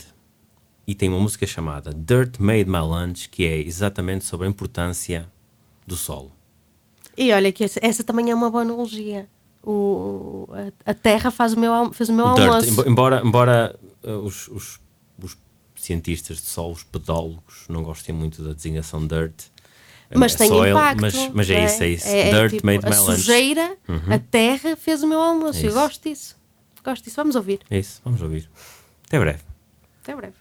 e 0.87 0.95
tem 0.95 1.09
uma 1.09 1.21
música 1.21 1.47
chamada 1.47 1.93
Dirt 1.95 2.39
Made 2.39 2.69
My 2.69 2.81
Lunch, 2.81 3.29
que 3.29 3.45
é 3.45 3.59
exatamente 3.59 4.25
sobre 4.25 4.47
a 4.47 4.51
importância 4.51 5.31
do 5.87 5.97
solo. 5.97 6.33
E 7.17 7.33
olha 7.33 7.53
que 7.53 7.65
essa, 7.65 7.79
essa 7.83 8.03
também 8.03 8.31
é 8.31 8.35
uma 8.35 8.51
boa 8.51 8.63
analogia. 8.63 9.29
O, 9.63 10.49
a, 10.85 10.91
a, 10.91 10.95
terra 10.95 11.31
faz 11.31 11.53
o 11.53 11.61
meu, 11.61 11.93
faz 11.93 12.09
o 12.09 12.13
meu 12.13 12.27
almoço. 12.27 12.71
Dirt, 12.71 12.87
embora 12.87 13.23
embora 13.25 13.79
uh, 14.03 14.11
os, 14.19 14.49
os, 14.49 14.81
os, 15.23 15.37
cientistas 15.77 16.39
de 16.39 16.47
solo, 16.47 16.73
os 16.73 16.83
pedólogos, 16.83 17.67
não 17.69 17.83
gostem 17.83 18.15
muito 18.15 18.43
da 18.43 18.53
designação 18.53 19.07
dirt, 19.07 19.45
mas 20.15 20.35
é 20.35 20.39
tem 20.39 20.49
soil, 20.49 20.77
impacto. 20.77 21.01
Mas, 21.01 21.31
mas 21.35 21.51
é, 21.51 21.55
é, 21.55 21.65
isso, 21.67 21.83
é 21.83 21.89
isso. 21.89 22.09
É, 22.09 22.21
é 22.21 22.31
dirt 22.33 22.53
tipo, 22.53 22.67
made 22.67 22.85
my 22.85 22.97
lunch. 22.97 23.11
A 23.11 23.17
sujeira, 23.17 23.77
uhum. 23.87 24.15
a 24.15 24.19
terra 24.19 24.77
fez 24.77 25.03
o 25.03 25.07
meu 25.07 25.21
almoço. 25.21 25.65
Eu 25.65 25.73
gosto 25.73 26.09
disso. 26.09 26.40
Gosto 26.83 27.05
disso. 27.05 27.17
Vamos 27.17 27.37
ouvir. 27.37 27.61
É 27.71 27.79
isso, 27.79 28.01
vamos 28.05 28.23
ouvir. 28.23 28.49
Até 29.07 29.19
breve. 29.19 29.43
Até 30.03 30.17
breve. 30.17 30.35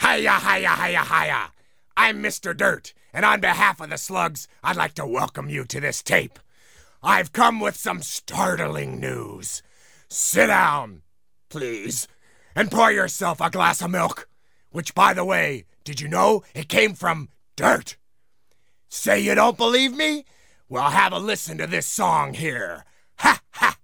Hiya, 0.00 0.38
hiya, 0.38 0.74
hiya, 0.74 1.02
hiya. 1.02 1.50
I'm 1.96 2.22
Mr. 2.22 2.56
Dirt, 2.56 2.92
and 3.12 3.24
on 3.24 3.40
behalf 3.40 3.80
of 3.80 3.90
the 3.90 3.96
slugs, 3.96 4.48
I'd 4.62 4.76
like 4.76 4.94
to 4.94 5.06
welcome 5.06 5.48
you 5.48 5.64
to 5.64 5.80
this 5.80 6.02
tape. 6.02 6.38
I've 7.02 7.32
come 7.32 7.60
with 7.60 7.76
some 7.76 8.02
startling 8.02 8.98
news. 8.98 9.62
Sit 10.08 10.48
down, 10.48 11.02
please, 11.48 12.08
and 12.54 12.70
pour 12.70 12.90
yourself 12.90 13.40
a 13.40 13.50
glass 13.50 13.80
of 13.80 13.90
milk. 13.90 14.28
Which, 14.70 14.94
by 14.94 15.14
the 15.14 15.24
way, 15.24 15.66
did 15.84 16.00
you 16.00 16.08
know 16.08 16.42
it 16.54 16.68
came 16.68 16.94
from 16.94 17.28
dirt? 17.56 17.96
Say 18.88 19.20
you 19.20 19.34
don't 19.34 19.56
believe 19.56 19.96
me? 19.96 20.24
Well, 20.68 20.90
have 20.90 21.12
a 21.12 21.18
listen 21.18 21.58
to 21.58 21.66
this 21.66 21.86
song 21.86 22.34
here. 22.34 22.84
Ha 23.18 23.40
ha 23.50 23.76
ha 23.76 23.76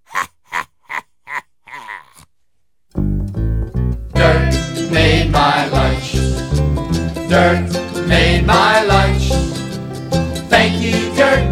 made 4.91 5.31
my 5.31 5.67
lunch. 5.69 6.13
Dirt 7.29 7.69
made 8.07 8.45
my 8.45 8.83
lunch. 8.83 9.29
Thank 10.49 10.81
you, 10.81 11.13
Dirt. 11.15 11.47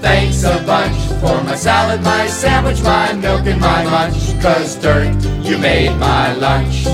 Thanks 0.00 0.44
a 0.44 0.62
bunch 0.66 0.96
for 1.20 1.42
my 1.44 1.54
salad, 1.56 2.02
my 2.02 2.26
sandwich, 2.26 2.82
my 2.82 3.12
milk, 3.14 3.46
and 3.46 3.60
my 3.60 3.84
munch. 3.84 4.38
Cause 4.42 4.76
Dirt, 4.76 5.14
you 5.42 5.56
made 5.56 5.96
my 5.98 6.34
lunch. 6.34 6.84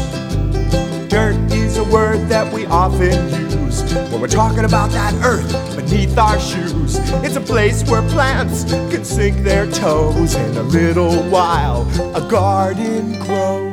Dirt 1.11 1.37
is 1.51 1.77
a 1.77 1.85
word 1.85 2.29
that 2.29 2.53
we 2.53 2.67
often 2.67 3.11
use 3.51 3.83
When 4.13 4.21
we're 4.21 4.29
talking 4.29 4.65
about 4.65 4.91
that 4.93 5.13
earth 5.25 5.51
beneath 5.75 6.17
our 6.17 6.39
shoes, 6.39 6.99
it's 7.25 7.35
a 7.35 7.41
place 7.41 7.83
where 7.91 8.03
plants 8.11 8.63
can 8.65 9.05
sink 9.05 9.39
their 9.39 9.69
toes. 9.73 10.37
In 10.37 10.57
a 10.57 10.63
little 10.63 11.21
while, 11.31 11.83
a 12.15 12.21
garden 12.31 13.19
grows. 13.25 13.70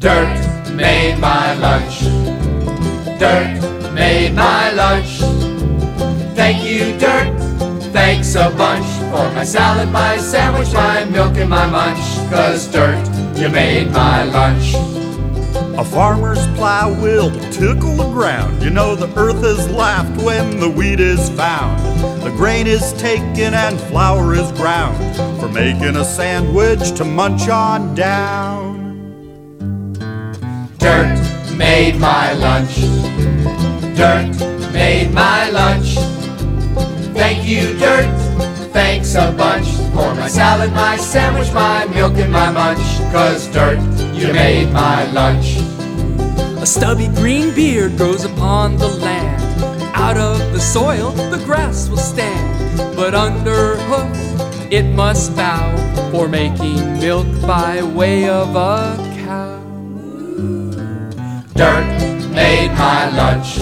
Dirt 0.00 0.70
made 0.74 1.18
my 1.18 1.54
lunch. 1.54 2.02
Dirt 3.18 3.92
made 3.92 4.32
my 4.32 4.70
lunch. 4.70 5.18
Thank 6.36 6.62
you, 6.62 6.96
Dirt. 7.00 7.36
Thanks 7.92 8.36
a 8.36 8.48
bunch 8.50 8.86
for 9.10 9.28
my 9.34 9.42
salad, 9.42 9.90
my 9.90 10.16
sandwich, 10.18 10.72
my 10.72 11.04
milk, 11.06 11.36
and 11.36 11.50
my 11.50 11.66
munch. 11.66 12.30
Cause 12.30 12.68
Dirt, 12.68 13.04
you 13.36 13.48
made 13.48 13.90
my 13.90 14.22
lunch. 14.22 14.74
A 15.76 15.84
farmer's 15.84 16.46
plow 16.56 16.90
will 17.02 17.32
tickle 17.50 17.96
the 17.96 18.08
ground. 18.12 18.62
You 18.62 18.70
know 18.70 18.94
the 18.94 19.12
earth 19.18 19.42
is 19.42 19.68
laughed 19.68 20.22
when 20.22 20.60
the 20.60 20.70
wheat 20.70 21.00
is 21.00 21.28
found. 21.30 21.76
The 22.22 22.30
grain 22.36 22.68
is 22.68 22.92
taken 22.92 23.52
and 23.52 23.80
flour 23.80 24.32
is 24.34 24.52
ground 24.52 24.96
for 25.40 25.48
making 25.48 25.96
a 25.96 26.04
sandwich 26.04 26.92
to 26.98 27.04
munch 27.04 27.48
on 27.48 27.96
down. 27.96 28.67
Dirt 30.78 31.18
made 31.56 31.98
my 31.98 32.32
lunch. 32.34 32.76
Dirt 33.96 34.30
made 34.72 35.12
my 35.12 35.50
lunch. 35.50 35.94
Thank 37.14 37.46
you, 37.48 37.76
Dirt. 37.78 38.08
Thanks 38.72 39.16
a 39.16 39.32
bunch 39.36 39.66
for 39.92 40.14
my 40.14 40.28
salad, 40.28 40.72
my 40.72 40.96
sandwich, 40.96 41.52
my 41.52 41.84
milk, 41.86 42.14
and 42.14 42.32
my 42.32 42.50
munch. 42.52 42.86
Cause 43.12 43.48
Dirt, 43.48 43.80
you 44.14 44.32
made 44.32 44.72
my 44.72 45.10
lunch. 45.10 45.56
A 46.62 46.66
stubby 46.66 47.08
green 47.08 47.52
beard 47.54 47.96
grows 47.96 48.24
upon 48.24 48.76
the 48.76 48.88
land. 48.88 49.42
Out 49.94 50.16
of 50.16 50.38
the 50.52 50.60
soil, 50.60 51.10
the 51.10 51.42
grass 51.44 51.88
will 51.88 51.96
stand. 51.96 52.78
But 52.94 53.14
underhoof, 53.14 54.72
it 54.72 54.84
must 54.94 55.34
bow 55.34 55.74
for 56.12 56.28
making 56.28 57.00
milk 57.00 57.26
by 57.42 57.82
way 57.82 58.28
of 58.28 58.54
a. 58.54 59.07
Dirt 61.58 61.88
made 62.30 62.70
my 62.78 63.10
lunch. 63.16 63.56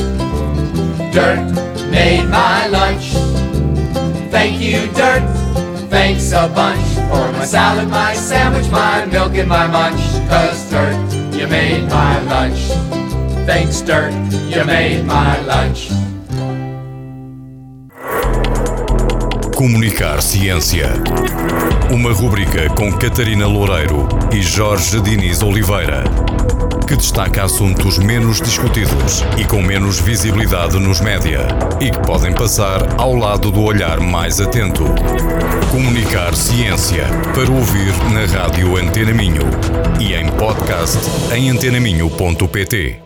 Dirt 1.15 1.49
made 1.91 2.29
my 2.29 2.67
lunch. 2.67 3.13
Thank 4.31 4.61
you, 4.61 4.87
Dirt. 4.93 5.25
Thanks 5.89 6.31
a 6.33 6.47
bunch 6.47 6.85
for 7.09 7.33
my 7.33 7.47
salad, 7.47 7.89
my 7.89 8.13
sandwich, 8.13 8.71
my 8.71 9.07
milk, 9.07 9.35
and 9.39 9.49
my 9.49 9.67
munch. 9.67 10.03
Cause 10.29 10.69
Dirt, 10.69 10.95
you 11.33 11.49
made 11.49 11.89
my 11.89 12.21
lunch. 12.25 12.69
Thanks, 13.47 13.81
Dirt, 13.81 14.13
you 14.51 14.63
made 14.67 15.07
my 15.07 15.41
lunch. 15.47 15.89
Comunicar 19.57 20.21
Ciência. 20.21 20.93
Uma 21.91 22.13
rubrica 22.13 22.69
com 22.77 22.93
Catarina 22.93 23.47
Loureiro 23.47 24.07
e 24.31 24.43
Jorge 24.43 25.01
Diniz 25.01 25.41
Oliveira, 25.41 26.05
que 26.87 26.97
destaca 26.97 27.43
assuntos 27.43 27.99
menos 27.99 28.41
discutidos 28.41 29.25
e 29.37 29.45
com 29.45 29.61
menos 29.61 29.99
visibilidade 29.99 30.79
nos 30.79 31.01
média 31.01 31.49
e 31.81 31.91
que 31.91 31.99
podem 31.99 32.33
passar 32.33 33.01
ao 33.01 33.15
lado 33.15 33.51
do 33.51 33.63
olhar 33.63 33.99
mais 33.99 34.41
atento. 34.41 34.85
Comunicar 35.71 36.35
Ciência 36.35 37.05
para 37.35 37.51
ouvir 37.51 37.93
na 38.13 38.25
rádio 38.25 38.77
Antena 38.77 39.13
Minho 39.13 39.43
e 40.01 40.15
em 40.15 40.29
podcast 40.29 40.99
em 41.35 41.51
antenaminho.pt. 41.51 43.01